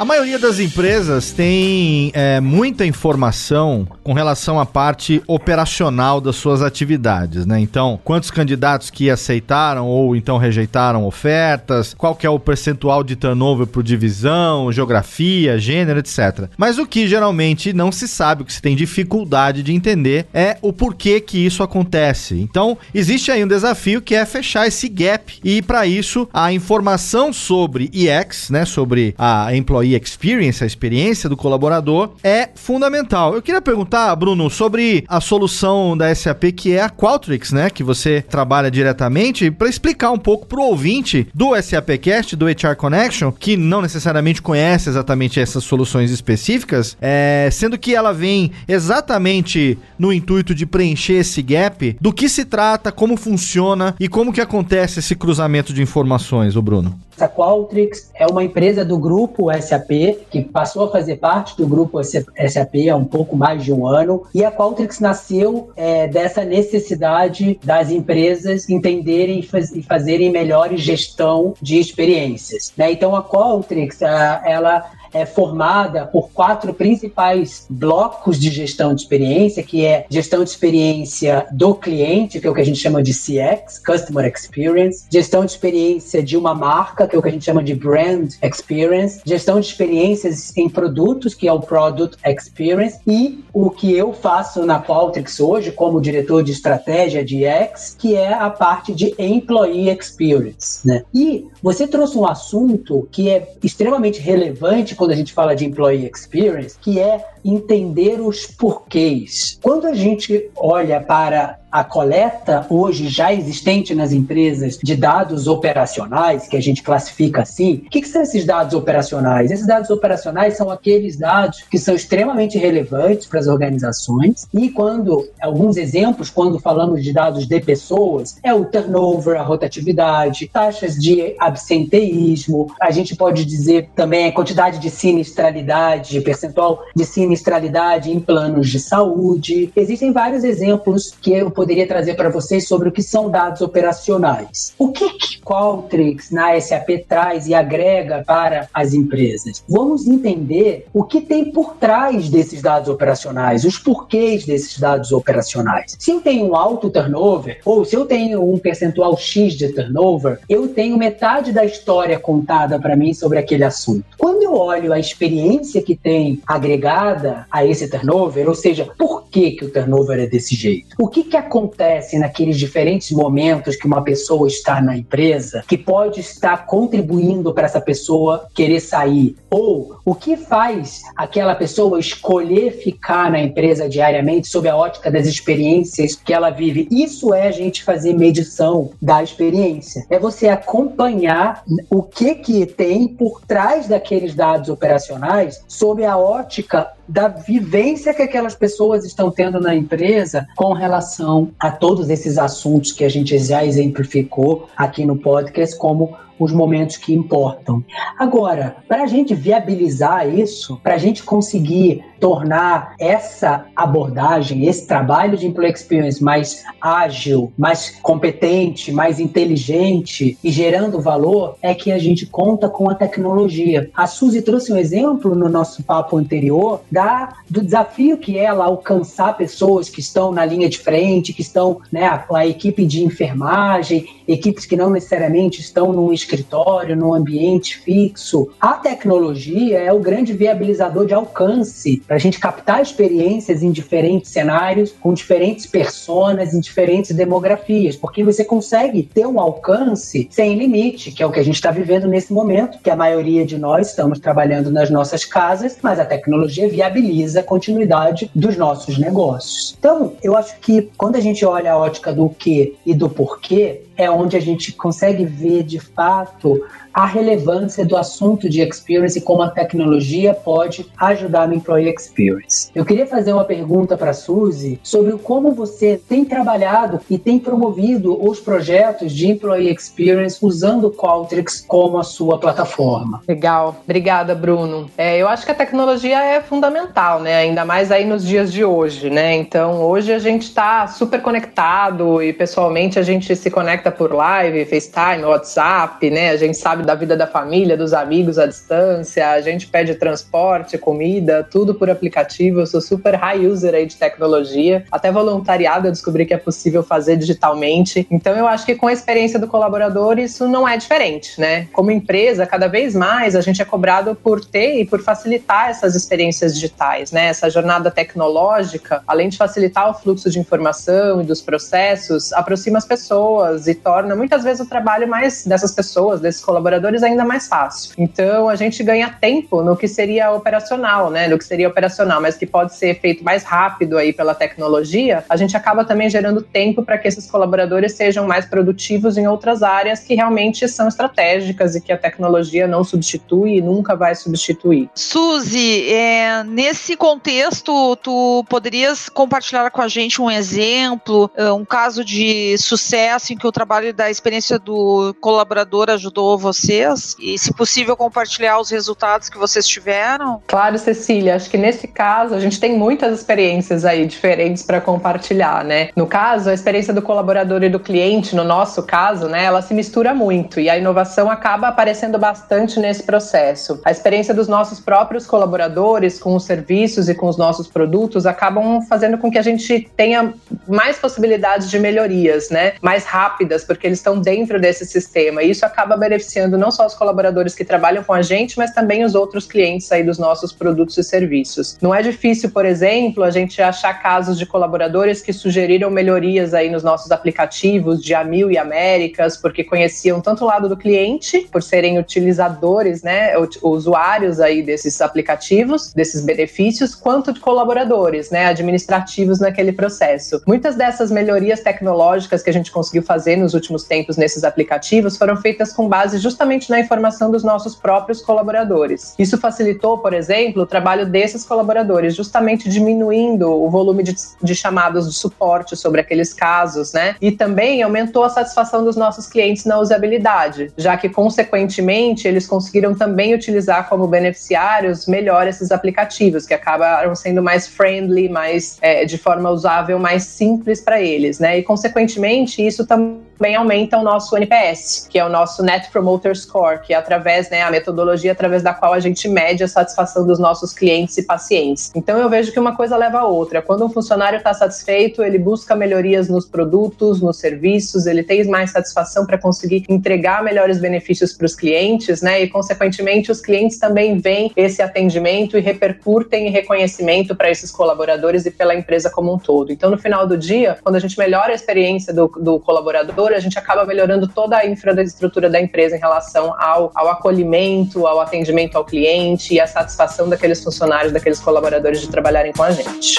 A 0.00 0.04
maioria 0.06 0.38
das 0.38 0.58
empresas 0.58 1.30
tem 1.30 2.10
é, 2.14 2.40
muita 2.40 2.86
informação 2.86 3.86
com 4.02 4.14
relação 4.14 4.58
à 4.58 4.64
parte 4.64 5.22
operacional 5.26 6.22
das 6.22 6.36
suas 6.36 6.62
atividades, 6.62 7.44
né? 7.44 7.60
Então, 7.60 8.00
quantos 8.02 8.30
candidatos 8.30 8.88
que 8.88 9.10
aceitaram 9.10 9.86
ou 9.86 10.16
então 10.16 10.38
rejeitaram 10.38 11.04
ofertas, 11.04 11.92
qual 11.92 12.14
que 12.14 12.26
é 12.26 12.30
o 12.30 12.38
percentual 12.38 13.04
de 13.04 13.14
turnover 13.14 13.66
por 13.66 13.82
divisão, 13.82 14.72
geografia, 14.72 15.58
gênero, 15.58 15.98
etc. 15.98 16.48
Mas 16.56 16.78
o 16.78 16.86
que 16.86 17.06
geralmente 17.06 17.74
não 17.74 17.92
se 17.92 18.08
sabe, 18.08 18.40
o 18.40 18.46
que 18.46 18.54
se 18.54 18.62
tem 18.62 18.74
dificuldade 18.74 19.62
de 19.62 19.74
entender 19.74 20.24
é 20.32 20.56
o 20.62 20.72
porquê 20.72 21.20
que 21.20 21.44
isso 21.44 21.62
acontece. 21.62 22.40
Então, 22.40 22.78
existe 22.94 23.30
aí 23.30 23.44
um 23.44 23.48
desafio 23.48 24.00
que 24.00 24.14
é 24.14 24.24
fechar 24.24 24.66
esse 24.66 24.88
gap 24.88 25.38
e 25.44 25.60
para 25.60 25.86
isso 25.86 26.26
a 26.32 26.50
informação 26.54 27.34
sobre 27.34 27.90
EX, 27.92 28.48
né, 28.48 28.64
sobre 28.64 29.14
a 29.18 29.54
employee 29.54 29.89
experience, 29.94 30.62
a 30.62 30.66
experiência 30.66 31.28
do 31.28 31.36
colaborador, 31.36 32.14
é 32.22 32.48
fundamental. 32.54 33.34
Eu 33.34 33.42
queria 33.42 33.60
perguntar, 33.60 34.14
Bruno, 34.16 34.50
sobre 34.50 35.04
a 35.08 35.20
solução 35.20 35.96
da 35.96 36.14
SAP 36.14 36.52
que 36.56 36.72
é 36.72 36.82
a 36.82 36.90
Qualtrics, 36.90 37.52
né? 37.52 37.70
Que 37.70 37.82
você 37.82 38.22
trabalha 38.22 38.70
diretamente, 38.70 39.50
para 39.50 39.68
explicar 39.68 40.10
um 40.10 40.18
pouco 40.18 40.46
para 40.46 40.60
o 40.60 40.64
ouvinte 40.64 41.28
do 41.34 41.60
SAPcast, 41.60 42.36
do 42.36 42.46
HR 42.46 42.76
Connection, 42.76 43.32
que 43.32 43.56
não 43.56 43.82
necessariamente 43.82 44.42
conhece 44.42 44.88
exatamente 44.88 45.40
essas 45.40 45.64
soluções 45.64 46.10
específicas, 46.10 46.96
é, 47.00 47.48
sendo 47.52 47.78
que 47.78 47.94
ela 47.94 48.12
vem 48.12 48.52
exatamente 48.68 49.78
no 49.98 50.12
intuito 50.12 50.54
de 50.54 50.66
preencher 50.66 51.14
esse 51.14 51.42
gap, 51.42 51.96
do 52.00 52.12
que 52.12 52.28
se 52.28 52.44
trata, 52.44 52.92
como 52.92 53.16
funciona 53.16 53.94
e 53.98 54.08
como 54.08 54.32
que 54.32 54.40
acontece 54.40 54.98
esse 54.98 55.14
cruzamento 55.14 55.72
de 55.72 55.82
informações, 55.82 56.56
o 56.56 56.62
Bruno. 56.62 56.98
A 57.22 57.28
Qualtrics 57.28 58.10
é 58.14 58.26
uma 58.26 58.42
empresa 58.42 58.84
do 58.84 58.98
grupo 58.98 59.48
SAP 59.60 59.90
que 60.30 60.42
passou 60.42 60.84
a 60.84 60.90
fazer 60.90 61.16
parte 61.16 61.56
do 61.56 61.66
grupo 61.66 62.02
SAP 62.02 62.88
há 62.90 62.96
um 62.96 63.04
pouco 63.04 63.36
mais 63.36 63.62
de 63.64 63.72
um 63.72 63.86
ano 63.86 64.22
e 64.34 64.44
a 64.44 64.50
Qualtrics 64.50 65.00
nasceu 65.00 65.70
é, 65.76 66.06
dessa 66.08 66.44
necessidade 66.44 67.58
das 67.62 67.90
empresas 67.90 68.68
entenderem 68.68 69.40
e 69.40 69.82
fazerem 69.82 70.30
melhores 70.30 70.80
gestão 70.80 71.54
de 71.60 71.78
experiências. 71.78 72.72
Né? 72.76 72.92
Então 72.92 73.14
a 73.14 73.22
Qualtrics 73.22 74.00
ela 74.02 74.90
é 75.12 75.26
formada 75.26 76.06
por 76.06 76.30
quatro 76.30 76.72
principais 76.74 77.66
blocos 77.68 78.38
de 78.38 78.50
gestão 78.50 78.94
de 78.94 79.02
experiência, 79.02 79.62
que 79.62 79.84
é 79.84 80.06
gestão 80.08 80.44
de 80.44 80.50
experiência 80.50 81.46
do 81.52 81.74
cliente, 81.74 82.40
que 82.40 82.46
é 82.46 82.50
o 82.50 82.54
que 82.54 82.60
a 82.60 82.64
gente 82.64 82.78
chama 82.78 83.02
de 83.02 83.12
CX, 83.12 83.78
Customer 83.84 84.32
Experience, 84.32 85.04
gestão 85.10 85.44
de 85.44 85.52
experiência 85.52 86.22
de 86.22 86.36
uma 86.36 86.54
marca, 86.54 87.06
que 87.06 87.16
é 87.16 87.18
o 87.18 87.22
que 87.22 87.28
a 87.28 87.32
gente 87.32 87.44
chama 87.44 87.62
de 87.62 87.74
Brand 87.74 88.32
Experience, 88.42 89.20
gestão 89.24 89.60
de 89.60 89.66
experiências 89.66 90.56
em 90.56 90.68
produtos, 90.68 91.34
que 91.34 91.48
é 91.48 91.52
o 91.52 91.60
Product 91.60 92.16
Experience, 92.26 92.98
e 93.06 93.44
o 93.52 93.70
que 93.70 93.92
eu 93.92 94.12
faço 94.12 94.64
na 94.64 94.80
Qualtrics 94.80 95.40
hoje, 95.40 95.72
como 95.72 96.00
diretor 96.00 96.42
de 96.42 96.52
estratégia 96.52 97.24
de 97.24 97.44
X, 97.44 97.96
que 97.98 98.14
é 98.14 98.32
a 98.32 98.50
parte 98.50 98.94
de 98.94 99.14
Employee 99.18 99.90
Experience. 99.90 100.86
Né? 100.86 101.02
E 101.14 101.46
você 101.62 101.86
trouxe 101.86 102.16
um 102.16 102.26
assunto 102.26 103.08
que 103.10 103.28
é 103.28 103.54
extremamente 103.62 104.20
relevante 104.20 104.94
quando 105.00 105.12
a 105.12 105.16
gente 105.16 105.32
fala 105.32 105.56
de 105.56 105.64
employee 105.64 106.04
experience, 106.04 106.76
que 106.78 107.00
é 107.00 107.24
entender 107.44 108.20
os 108.20 108.46
porquês. 108.46 109.58
Quando 109.62 109.86
a 109.86 109.94
gente 109.94 110.50
olha 110.56 111.00
para 111.00 111.60
a 111.70 111.84
coleta 111.84 112.66
hoje 112.68 113.08
já 113.08 113.32
existente 113.32 113.94
nas 113.94 114.12
empresas 114.12 114.78
de 114.82 114.96
dados 114.96 115.46
operacionais, 115.46 116.48
que 116.48 116.56
a 116.56 116.60
gente 116.60 116.82
classifica 116.82 117.42
assim, 117.42 117.74
o 117.86 117.90
que, 117.90 118.00
que, 118.00 118.08
são 118.08 118.22
esses 118.22 118.44
dados 118.44 118.74
operacionais? 118.74 119.50
Esses 119.50 119.66
dados 119.66 119.88
operacionais 119.90 120.56
são 120.56 120.70
aqueles 120.70 121.16
dados 121.16 121.62
que 121.70 121.78
são 121.78 121.94
extremamente 121.94 122.58
relevantes 122.58 123.26
para 123.26 123.38
as 123.38 123.46
organizações 123.46 124.48
e 124.52 124.70
quando, 124.70 125.28
alguns 125.40 125.76
exemplos, 125.76 126.28
quando 126.28 126.58
falamos 126.58 127.04
de 127.04 127.12
dados 127.12 127.46
de 127.46 127.60
pessoas, 127.60 128.36
é 128.42 128.52
o 128.52 128.64
turnover, 128.64 129.38
a 129.38 129.42
rotatividade, 129.42 130.48
taxas 130.52 130.96
de 130.96 131.34
absenteísmo, 131.38 132.72
a 132.80 132.90
gente 132.90 133.14
pode 133.14 133.44
dizer 133.44 133.88
também 133.94 134.26
a 134.26 134.32
quantidade 134.32 134.78
de 134.78 134.90
sinistralidade, 134.90 136.20
percentual 136.20 136.82
de 136.96 137.04
sinistralidade 137.04 137.29
sinistralidade 137.30 138.10
em 138.10 138.18
planos 138.18 138.68
de 138.68 138.80
saúde. 138.80 139.70
Existem 139.76 140.12
vários 140.12 140.42
exemplos 140.42 141.14
que 141.20 141.32
eu 141.32 141.50
poderia 141.50 141.86
trazer 141.86 142.14
para 142.14 142.28
vocês 142.28 142.66
sobre 142.66 142.88
o 142.88 142.92
que 142.92 143.02
são 143.02 143.30
dados 143.30 143.60
operacionais. 143.60 144.74
O 144.76 144.88
que, 144.88 145.10
que 145.10 145.40
Qualtrics 145.40 146.30
na 146.30 146.60
SAP 146.60 147.04
traz 147.08 147.46
e 147.46 147.54
agrega 147.54 148.24
para 148.26 148.68
as 148.74 148.94
empresas? 148.94 149.62
Vamos 149.68 150.06
entender 150.06 150.86
o 150.92 151.04
que 151.04 151.20
tem 151.20 151.52
por 151.52 151.76
trás 151.76 152.28
desses 152.28 152.60
dados 152.60 152.88
operacionais, 152.88 153.64
os 153.64 153.78
porquês 153.78 154.44
desses 154.44 154.78
dados 154.78 155.12
operacionais. 155.12 155.96
Se 155.98 156.10
eu 156.10 156.20
tenho 156.20 156.46
um 156.46 156.56
alto 156.56 156.90
turnover, 156.90 157.60
ou 157.64 157.84
se 157.84 157.94
eu 157.94 158.06
tenho 158.06 158.42
um 158.42 158.58
percentual 158.58 159.16
X 159.16 159.54
de 159.54 159.68
turnover, 159.68 160.40
eu 160.48 160.68
tenho 160.68 160.98
metade 160.98 161.52
da 161.52 161.64
história 161.64 162.18
contada 162.18 162.78
para 162.78 162.96
mim 162.96 163.14
sobre 163.14 163.38
aquele 163.38 163.64
assunto. 163.64 164.04
Quando 164.18 164.42
eu 164.42 164.54
olho 164.54 164.92
a 164.92 164.98
experiência 164.98 165.82
que 165.82 165.94
tem 165.94 166.40
agregada 166.46 167.19
a 167.50 167.64
esse 167.64 167.88
turnover, 167.88 168.48
ou 168.48 168.54
seja, 168.54 168.88
por 168.98 169.24
que, 169.30 169.52
que 169.52 169.64
o 169.64 169.70
turnover 169.70 170.18
é 170.18 170.26
desse 170.26 170.54
jeito? 170.54 170.96
O 170.98 171.08
que, 171.08 171.24
que 171.24 171.36
acontece 171.36 172.18
naqueles 172.18 172.58
diferentes 172.58 173.10
momentos 173.12 173.76
que 173.76 173.86
uma 173.86 174.02
pessoa 174.02 174.48
está 174.48 174.80
na 174.80 174.96
empresa 174.96 175.64
que 175.66 175.78
pode 175.78 176.20
estar 176.20 176.66
contribuindo 176.66 177.52
para 177.54 177.66
essa 177.66 177.80
pessoa 177.80 178.46
querer 178.54 178.80
sair? 178.80 179.36
Ou 179.50 179.96
o 180.04 180.14
que 180.14 180.36
faz 180.36 181.02
aquela 181.16 181.54
pessoa 181.54 181.98
escolher 181.98 182.72
ficar 182.72 183.30
na 183.30 183.40
empresa 183.40 183.88
diariamente 183.88 184.48
sob 184.48 184.68
a 184.68 184.76
ótica 184.76 185.10
das 185.10 185.26
experiências 185.26 186.14
que 186.14 186.32
ela 186.32 186.50
vive? 186.50 186.88
Isso 186.90 187.32
é 187.32 187.46
a 187.46 187.52
gente 187.52 187.84
fazer 187.84 188.14
medição 188.14 188.90
da 189.00 189.22
experiência. 189.22 190.04
É 190.10 190.18
você 190.18 190.48
acompanhar 190.48 191.64
o 191.88 192.02
que 192.02 192.34
que 192.34 192.66
tem 192.66 193.08
por 193.08 193.40
trás 193.42 193.88
daqueles 193.88 194.34
dados 194.34 194.68
operacionais 194.68 195.62
sob 195.68 196.04
a 196.04 196.16
ótica 196.16 196.88
da 197.10 197.26
vivência 197.26 198.14
que 198.14 198.22
aquelas 198.22 198.54
pessoas 198.54 199.04
estão 199.04 199.32
tendo 199.32 199.60
na 199.60 199.74
empresa 199.74 200.46
com 200.54 200.72
relação 200.72 201.50
a 201.58 201.68
todos 201.68 202.08
esses 202.08 202.38
assuntos 202.38 202.92
que 202.92 203.04
a 203.04 203.08
gente 203.08 203.36
já 203.36 203.64
exemplificou 203.64 204.68
aqui 204.76 205.04
no 205.04 205.16
podcast, 205.16 205.76
como 205.76 206.16
os 206.40 206.52
momentos 206.52 206.96
que 206.96 207.12
importam. 207.12 207.84
Agora, 208.18 208.76
para 208.88 209.02
a 209.02 209.06
gente 209.06 209.34
viabilizar 209.34 210.26
isso, 210.26 210.80
para 210.82 210.94
a 210.94 210.98
gente 210.98 211.22
conseguir 211.22 212.02
tornar 212.18 212.94
essa 212.98 213.66
abordagem, 213.74 214.66
esse 214.66 214.86
trabalho 214.86 215.36
de 215.36 215.46
employee 215.46 215.72
experience 215.72 216.22
mais 216.22 216.64
ágil, 216.80 217.50
mais 217.56 217.98
competente, 218.02 218.92
mais 218.92 219.18
inteligente 219.18 220.38
e 220.44 220.50
gerando 220.50 221.00
valor, 221.00 221.56
é 221.62 221.74
que 221.74 221.90
a 221.90 221.98
gente 221.98 222.26
conta 222.26 222.68
com 222.68 222.90
a 222.90 222.94
tecnologia. 222.94 223.90
A 223.94 224.06
Suzy 224.06 224.42
trouxe 224.42 224.72
um 224.72 224.76
exemplo 224.76 225.34
no 225.34 225.48
nosso 225.48 225.82
papo 225.82 226.18
anterior 226.18 226.82
da, 226.90 227.34
do 227.48 227.62
desafio 227.62 228.18
que 228.18 228.38
é 228.38 228.44
ela 228.44 228.66
alcançar 228.66 229.36
pessoas 229.36 229.88
que 229.88 230.00
estão 230.00 230.32
na 230.32 230.44
linha 230.44 230.68
de 230.68 230.78
frente, 230.78 231.32
que 231.32 231.42
estão, 231.42 231.80
né, 231.90 232.04
a, 232.04 232.24
a 232.34 232.46
equipe 232.46 232.84
de 232.84 233.02
enfermagem, 233.02 234.06
equipes 234.32 234.66
que 234.66 234.76
não 234.76 234.90
necessariamente 234.90 235.60
estão 235.60 235.92
num 235.92 236.12
escritório, 236.12 236.96
num 236.96 237.14
ambiente 237.14 237.78
fixo. 237.78 238.50
A 238.60 238.74
tecnologia 238.74 239.78
é 239.78 239.92
o 239.92 239.98
grande 239.98 240.32
viabilizador 240.32 241.06
de 241.06 241.14
alcance 241.14 242.02
para 242.06 242.16
a 242.16 242.18
gente 242.18 242.38
captar 242.38 242.82
experiências 242.82 243.62
em 243.62 243.70
diferentes 243.70 244.30
cenários, 244.30 244.92
com 245.00 245.12
diferentes 245.12 245.66
personas, 245.66 246.54
em 246.54 246.60
diferentes 246.60 247.14
demografias, 247.14 247.96
porque 247.96 248.22
você 248.24 248.44
consegue 248.44 249.02
ter 249.02 249.26
um 249.26 249.40
alcance 249.40 250.28
sem 250.30 250.56
limite, 250.56 251.12
que 251.12 251.22
é 251.22 251.26
o 251.26 251.32
que 251.32 251.40
a 251.40 251.44
gente 251.44 251.56
está 251.56 251.70
vivendo 251.70 252.06
nesse 252.06 252.32
momento, 252.32 252.78
que 252.82 252.90
a 252.90 252.96
maioria 252.96 253.44
de 253.44 253.58
nós 253.58 253.88
estamos 253.88 254.18
trabalhando 254.18 254.70
nas 254.70 254.90
nossas 254.90 255.24
casas, 255.24 255.78
mas 255.82 255.98
a 255.98 256.04
tecnologia 256.04 256.68
viabiliza 256.68 257.40
a 257.40 257.42
continuidade 257.42 258.30
dos 258.34 258.56
nossos 258.56 258.98
negócios. 258.98 259.76
Então, 259.78 260.14
eu 260.22 260.36
acho 260.36 260.58
que 260.60 260.90
quando 260.96 261.16
a 261.16 261.20
gente 261.20 261.44
olha 261.44 261.72
a 261.72 261.78
ótica 261.78 262.12
do 262.12 262.28
que 262.28 262.76
e 262.84 262.94
do 262.94 263.08
porquê, 263.08 263.82
é 264.00 264.10
onde 264.10 264.36
a 264.36 264.40
gente 264.40 264.72
consegue 264.72 265.26
ver 265.26 265.62
de 265.62 265.78
fato 265.78 266.58
a 266.92 267.06
relevância 267.06 267.84
do 267.84 267.96
assunto 267.96 268.48
de 268.48 268.60
experience 268.60 269.18
e 269.18 269.22
como 269.22 269.42
a 269.42 269.50
tecnologia 269.50 270.34
pode 270.34 270.86
ajudar 270.98 271.48
no 271.48 271.54
employee 271.54 271.88
experience. 271.88 272.70
Eu 272.74 272.84
queria 272.84 273.06
fazer 273.06 273.32
uma 273.32 273.44
pergunta 273.44 273.96
para 273.96 274.10
a 274.10 274.14
Suzy 274.14 274.78
sobre 274.82 275.12
como 275.18 275.52
você 275.52 276.00
tem 276.08 276.24
trabalhado 276.24 277.00
e 277.08 277.18
tem 277.18 277.38
promovido 277.38 278.22
os 278.22 278.40
projetos 278.40 279.12
de 279.12 279.28
employee 279.28 279.72
experience 279.72 280.38
usando 280.42 280.88
o 280.88 280.90
Qualtrics 280.90 281.64
como 281.66 281.98
a 281.98 282.02
sua 282.02 282.38
plataforma. 282.38 283.22
Legal, 283.28 283.76
obrigada, 283.84 284.34
Bruno. 284.34 284.90
É, 284.96 285.18
eu 285.18 285.28
acho 285.28 285.44
que 285.44 285.52
a 285.52 285.54
tecnologia 285.54 286.22
é 286.22 286.40
fundamental, 286.40 287.20
né? 287.20 287.36
Ainda 287.36 287.64
mais 287.64 287.90
aí 287.92 288.04
nos 288.04 288.26
dias 288.26 288.52
de 288.52 288.64
hoje, 288.64 289.10
né? 289.10 289.34
Então, 289.36 289.82
hoje 289.82 290.12
a 290.12 290.18
gente 290.18 290.42
está 290.42 290.86
super 290.86 291.22
conectado 291.22 292.22
e 292.22 292.32
pessoalmente 292.32 292.98
a 292.98 293.02
gente 293.02 293.34
se 293.34 293.50
conecta 293.50 293.90
por 293.90 294.12
live, 294.12 294.64
FaceTime, 294.64 295.24
WhatsApp, 295.24 296.10
né? 296.10 296.30
A 296.30 296.36
gente 296.36 296.56
sabe 296.56 296.79
sabe 296.80 296.86
da 296.86 296.94
vida 296.94 297.16
da 297.16 297.26
família, 297.26 297.76
dos 297.76 297.92
amigos 297.92 298.38
à 298.38 298.46
distância, 298.46 299.30
a 299.30 299.40
gente 299.40 299.66
pede 299.66 299.94
transporte, 299.94 300.78
comida, 300.78 301.46
tudo 301.48 301.74
por 301.74 301.90
aplicativo. 301.90 302.60
Eu 302.60 302.66
sou 302.66 302.80
super 302.80 303.14
high 303.14 303.46
user 303.46 303.74
aí 303.74 303.86
de 303.86 303.96
tecnologia, 303.96 304.84
até 304.90 305.12
voluntariado 305.12 305.86
eu 305.86 305.92
descobri 305.92 306.26
que 306.26 306.34
é 306.34 306.38
possível 306.38 306.82
fazer 306.82 307.16
digitalmente. 307.16 308.06
Então 308.10 308.34
eu 308.34 308.46
acho 308.46 308.64
que 308.64 308.74
com 308.74 308.86
a 308.86 308.92
experiência 308.92 309.38
do 309.38 309.46
colaborador 309.46 310.18
isso 310.18 310.48
não 310.48 310.66
é 310.66 310.76
diferente, 310.76 311.40
né? 311.40 311.68
Como 311.72 311.90
empresa, 311.90 312.46
cada 312.46 312.66
vez 312.66 312.94
mais 312.94 313.36
a 313.36 313.40
gente 313.40 313.60
é 313.60 313.64
cobrado 313.64 314.14
por 314.14 314.44
ter 314.44 314.80
e 314.80 314.84
por 314.84 315.00
facilitar 315.02 315.70
essas 315.70 315.94
experiências 315.94 316.54
digitais, 316.54 317.12
né? 317.12 317.26
Essa 317.26 317.50
jornada 317.50 317.90
tecnológica, 317.90 319.02
além 319.06 319.28
de 319.28 319.36
facilitar 319.36 319.90
o 319.90 319.94
fluxo 319.94 320.30
de 320.30 320.38
informação 320.38 321.20
e 321.20 321.24
dos 321.24 321.40
processos, 321.40 322.32
aproxima 322.32 322.78
as 322.78 322.84
pessoas 322.84 323.66
e 323.66 323.74
torna 323.74 324.14
muitas 324.16 324.42
vezes 324.42 324.60
o 324.60 324.68
trabalho 324.68 325.08
mais 325.08 325.44
dessas 325.44 325.72
pessoas, 325.72 326.20
desses 326.20 326.42
colaboradores 326.42 326.69
colaboradores 326.70 327.02
ainda 327.02 327.24
mais 327.24 327.48
fácil. 327.48 327.94
Então 327.98 328.48
a 328.48 328.54
gente 328.54 328.82
ganha 328.82 329.10
tempo 329.20 329.62
no 329.62 329.76
que 329.76 329.88
seria 329.88 330.30
operacional, 330.30 331.10
né? 331.10 331.26
No 331.26 331.36
que 331.36 331.44
seria 331.44 331.68
operacional, 331.68 332.20
mas 332.20 332.36
que 332.36 332.46
pode 332.46 332.74
ser 332.74 333.00
feito 333.00 333.24
mais 333.24 333.42
rápido 333.42 333.98
aí 333.98 334.12
pela 334.12 334.34
tecnologia, 334.34 335.24
a 335.28 335.36
gente 335.36 335.56
acaba 335.56 335.84
também 335.84 336.08
gerando 336.08 336.40
tempo 336.40 336.82
para 336.82 336.96
que 336.96 337.08
esses 337.08 337.28
colaboradores 337.28 337.92
sejam 337.92 338.26
mais 338.26 338.46
produtivos 338.46 339.18
em 339.18 339.26
outras 339.26 339.62
áreas 339.62 340.00
que 340.00 340.14
realmente 340.14 340.68
são 340.68 340.86
estratégicas 340.86 341.74
e 341.74 341.80
que 341.80 341.92
a 341.92 341.98
tecnologia 341.98 342.68
não 342.68 342.84
substitui 342.84 343.56
e 343.56 343.60
nunca 343.60 343.96
vai 343.96 344.14
substituir. 344.14 344.88
Suzy, 344.94 345.90
é, 345.92 346.44
nesse 346.44 346.96
contexto, 346.96 347.96
tu 347.96 348.44
poderias 348.48 349.08
compartilhar 349.08 349.70
com 349.70 349.82
a 349.82 349.88
gente 349.88 350.22
um 350.22 350.30
exemplo, 350.30 351.30
é, 351.34 351.50
um 351.50 351.64
caso 351.64 352.04
de 352.04 352.56
sucesso 352.58 353.32
em 353.32 353.36
que 353.36 353.46
o 353.46 353.52
trabalho 353.52 353.92
da 353.92 354.10
experiência 354.10 354.58
do 354.58 355.14
colaborador 355.20 355.90
ajudou 355.90 356.38
você 356.38 356.59
vocês 356.60 357.16
e, 357.18 357.38
se 357.38 357.52
possível, 357.52 357.96
compartilhar 357.96 358.60
os 358.60 358.70
resultados 358.70 359.28
que 359.28 359.38
vocês 359.38 359.66
tiveram? 359.66 360.42
Claro, 360.46 360.78
Cecília. 360.78 361.36
Acho 361.36 361.50
que 361.50 361.56
nesse 361.56 361.88
caso 361.88 362.34
a 362.34 362.40
gente 362.40 362.60
tem 362.60 362.76
muitas 362.78 363.18
experiências 363.18 363.84
aí 363.84 364.06
diferentes 364.06 364.62
para 364.62 364.80
compartilhar, 364.80 365.64
né? 365.64 365.90
No 365.96 366.06
caso, 366.06 366.50
a 366.50 366.54
experiência 366.54 366.92
do 366.92 367.02
colaborador 367.02 367.62
e 367.62 367.68
do 367.68 367.80
cliente, 367.80 368.36
no 368.36 368.44
nosso 368.44 368.82
caso, 368.82 369.28
né, 369.28 369.44
ela 369.44 369.62
se 369.62 369.74
mistura 369.74 370.14
muito 370.14 370.60
e 370.60 370.68
a 370.68 370.76
inovação 370.76 371.30
acaba 371.30 371.68
aparecendo 371.68 372.18
bastante 372.18 372.78
nesse 372.78 373.02
processo. 373.02 373.80
A 373.84 373.90
experiência 373.90 374.34
dos 374.34 374.48
nossos 374.48 374.80
próprios 374.80 375.26
colaboradores 375.26 376.18
com 376.18 376.34
os 376.34 376.44
serviços 376.44 377.08
e 377.08 377.14
com 377.14 377.28
os 377.28 377.36
nossos 377.36 377.66
produtos 377.66 378.26
acabam 378.26 378.80
fazendo 378.82 379.18
com 379.18 379.30
que 379.30 379.38
a 379.38 379.42
gente 379.42 379.90
tenha 379.96 380.34
mais 380.68 380.98
possibilidades 380.98 381.70
de 381.70 381.78
melhorias, 381.78 382.50
né? 382.50 382.74
Mais 382.82 383.04
rápidas, 383.04 383.64
porque 383.64 383.86
eles 383.86 383.98
estão 383.98 384.20
dentro 384.20 384.60
desse 384.60 384.84
sistema. 384.84 385.42
E 385.42 385.50
isso 385.50 385.64
acaba 385.64 385.96
beneficiando 385.96 386.49
beneficiando 386.50 386.58
não 386.58 386.70
só 386.70 386.86
os 386.86 386.94
colaboradores 386.94 387.54
que 387.54 387.64
trabalham 387.64 388.02
com 388.02 388.12
a 388.12 388.22
gente, 388.22 388.58
mas 388.58 388.72
também 388.72 389.04
os 389.04 389.14
outros 389.14 389.46
clientes 389.46 389.90
aí 389.92 390.02
dos 390.02 390.18
nossos 390.18 390.52
produtos 390.52 390.96
e 390.98 391.04
serviços. 391.04 391.76
Não 391.80 391.94
é 391.94 392.02
difícil, 392.02 392.50
por 392.50 392.64
exemplo, 392.64 393.22
a 393.22 393.30
gente 393.30 393.62
achar 393.62 393.94
casos 394.02 394.38
de 394.38 394.46
colaboradores 394.46 395.22
que 395.22 395.32
sugeriram 395.32 395.90
melhorias 395.90 396.52
aí 396.54 396.70
nos 396.70 396.82
nossos 396.82 397.10
aplicativos 397.10 398.02
de 398.02 398.14
Amil 398.14 398.50
e 398.50 398.58
Américas, 398.58 399.36
porque 399.36 399.62
conheciam 399.62 400.20
tanto 400.20 400.44
o 400.44 400.46
lado 400.46 400.68
do 400.68 400.76
cliente, 400.76 401.48
por 401.52 401.62
serem 401.62 401.98
utilizadores, 401.98 403.02
né, 403.02 403.34
usuários 403.62 404.40
aí 404.40 404.62
desses 404.62 405.00
aplicativos, 405.00 405.92
desses 405.94 406.24
benefícios, 406.24 406.94
quanto 406.94 407.32
de 407.32 407.40
colaboradores, 407.40 408.30
né, 408.30 408.46
administrativos 408.46 409.38
naquele 409.40 409.72
processo. 409.72 410.42
Muitas 410.46 410.74
dessas 410.74 411.10
melhorias 411.10 411.60
tecnológicas 411.60 412.42
que 412.42 412.50
a 412.50 412.52
gente 412.52 412.70
conseguiu 412.70 413.02
fazer 413.02 413.36
nos 413.36 413.54
últimos 413.54 413.84
tempos 413.84 414.16
nesses 414.16 414.44
aplicativos 414.44 415.16
foram 415.16 415.36
feitas 415.36 415.72
com 415.72 415.88
base 415.88 416.18
justamente 416.18 416.39
na 416.70 416.80
informação 416.80 417.30
dos 417.30 417.44
nossos 417.44 417.74
próprios 417.74 418.22
colaboradores. 418.22 419.14
Isso 419.18 419.36
facilitou, 419.38 419.98
por 419.98 420.14
exemplo, 420.14 420.62
o 420.62 420.66
trabalho 420.66 421.06
desses 421.06 421.44
colaboradores, 421.44 422.16
justamente 422.16 422.68
diminuindo 422.68 423.50
o 423.50 423.68
volume 423.68 424.02
de, 424.02 424.14
de 424.42 424.54
chamadas 424.54 425.06
de 425.06 425.14
suporte 425.14 425.76
sobre 425.76 426.00
aqueles 426.00 426.32
casos, 426.32 426.92
né? 426.92 427.16
E 427.20 427.30
também 427.30 427.82
aumentou 427.82 428.24
a 428.24 428.28
satisfação 428.30 428.84
dos 428.84 428.96
nossos 428.96 429.26
clientes 429.26 429.64
na 429.64 429.78
usabilidade, 429.78 430.72
já 430.76 430.96
que, 430.96 431.08
consequentemente, 431.08 432.26
eles 432.26 432.46
conseguiram 432.46 432.94
também 432.94 433.34
utilizar 433.34 433.88
como 433.88 434.06
beneficiários 434.06 435.06
melhor 435.06 435.46
esses 435.46 435.70
aplicativos, 435.70 436.46
que 436.46 436.54
acabaram 436.54 437.14
sendo 437.14 437.42
mais 437.42 437.66
friendly, 437.66 438.28
mais 438.28 438.78
é, 438.80 439.04
de 439.04 439.18
forma 439.18 439.50
usável, 439.50 439.98
mais 439.98 440.24
simples 440.24 440.80
para 440.80 441.00
eles, 441.00 441.38
né? 441.38 441.58
E, 441.58 441.62
consequentemente, 441.62 442.66
isso 442.66 442.86
também 442.86 443.29
aumenta 443.54 443.96
o 443.96 444.02
nosso 444.02 444.36
NPS, 444.36 445.06
que 445.08 445.18
é 445.18 445.24
o 445.24 445.28
nosso 445.30 445.62
Net 445.62 445.90
Promoter 445.90 446.36
Score, 446.36 446.80
que 446.80 446.92
é 446.92 446.96
através, 446.96 447.48
né, 447.48 447.62
a 447.62 447.70
metodologia 447.70 448.32
através 448.32 448.62
da 448.62 448.74
qual 448.74 448.92
a 448.92 449.00
gente 449.00 449.28
mede 449.28 449.64
a 449.64 449.68
satisfação 449.68 450.26
dos 450.26 450.38
nossos 450.38 450.74
clientes 450.74 451.16
e 451.16 451.22
pacientes. 451.22 451.90
Então 451.94 452.18
eu 452.18 452.28
vejo 452.28 452.52
que 452.52 452.60
uma 452.60 452.76
coisa 452.76 452.96
leva 452.96 453.20
a 453.20 453.24
outra. 453.24 453.62
Quando 453.62 453.84
um 453.84 453.88
funcionário 453.88 454.36
está 454.36 454.52
satisfeito, 454.52 455.22
ele 455.22 455.38
busca 455.38 455.74
melhorias 455.74 456.28
nos 456.28 456.44
produtos, 456.44 457.22
nos 457.22 457.38
serviços, 457.38 458.06
ele 458.06 458.22
tem 458.22 458.44
mais 458.44 458.72
satisfação 458.72 459.24
para 459.24 459.38
conseguir 459.38 459.84
entregar 459.88 460.42
melhores 460.42 460.78
benefícios 460.78 461.32
para 461.32 461.46
os 461.46 461.54
clientes, 461.54 462.20
né? 462.20 462.42
E 462.42 462.48
consequentemente 462.48 463.30
os 463.30 463.40
clientes 463.40 463.78
também 463.78 464.18
veem 464.18 464.52
esse 464.56 464.82
atendimento 464.82 465.56
e 465.56 465.60
repercutem 465.60 466.50
reconhecimento 466.50 467.34
para 467.34 467.50
esses 467.50 467.70
colaboradores 467.70 468.44
e 468.44 468.50
pela 468.50 468.74
empresa 468.74 469.08
como 469.08 469.32
um 469.32 469.38
todo. 469.38 469.72
Então 469.72 469.90
no 469.90 469.98
final 469.98 470.26
do 470.26 470.36
dia, 470.36 470.76
quando 470.82 470.96
a 470.96 471.00
gente 471.00 471.18
melhora 471.18 471.52
a 471.52 471.54
experiência 471.54 472.12
do, 472.12 472.28
do 472.28 472.60
colaborador, 472.60 473.29
a 473.34 473.40
gente 473.40 473.58
acaba 473.58 473.84
melhorando 473.84 474.28
toda 474.28 474.56
a 474.56 474.66
infraestrutura 474.66 475.48
da 475.48 475.60
empresa 475.60 475.96
em 475.96 475.98
relação 475.98 476.54
ao, 476.58 476.90
ao 476.94 477.08
acolhimento, 477.08 478.06
ao 478.06 478.20
atendimento 478.20 478.76
ao 478.76 478.84
cliente 478.84 479.54
e 479.54 479.60
à 479.60 479.66
satisfação 479.66 480.28
daqueles 480.28 480.62
funcionários, 480.62 481.12
daqueles 481.12 481.40
colaboradores 481.40 482.00
de 482.00 482.08
trabalharem 482.08 482.52
com 482.52 482.62
a 482.62 482.70
gente. 482.70 483.16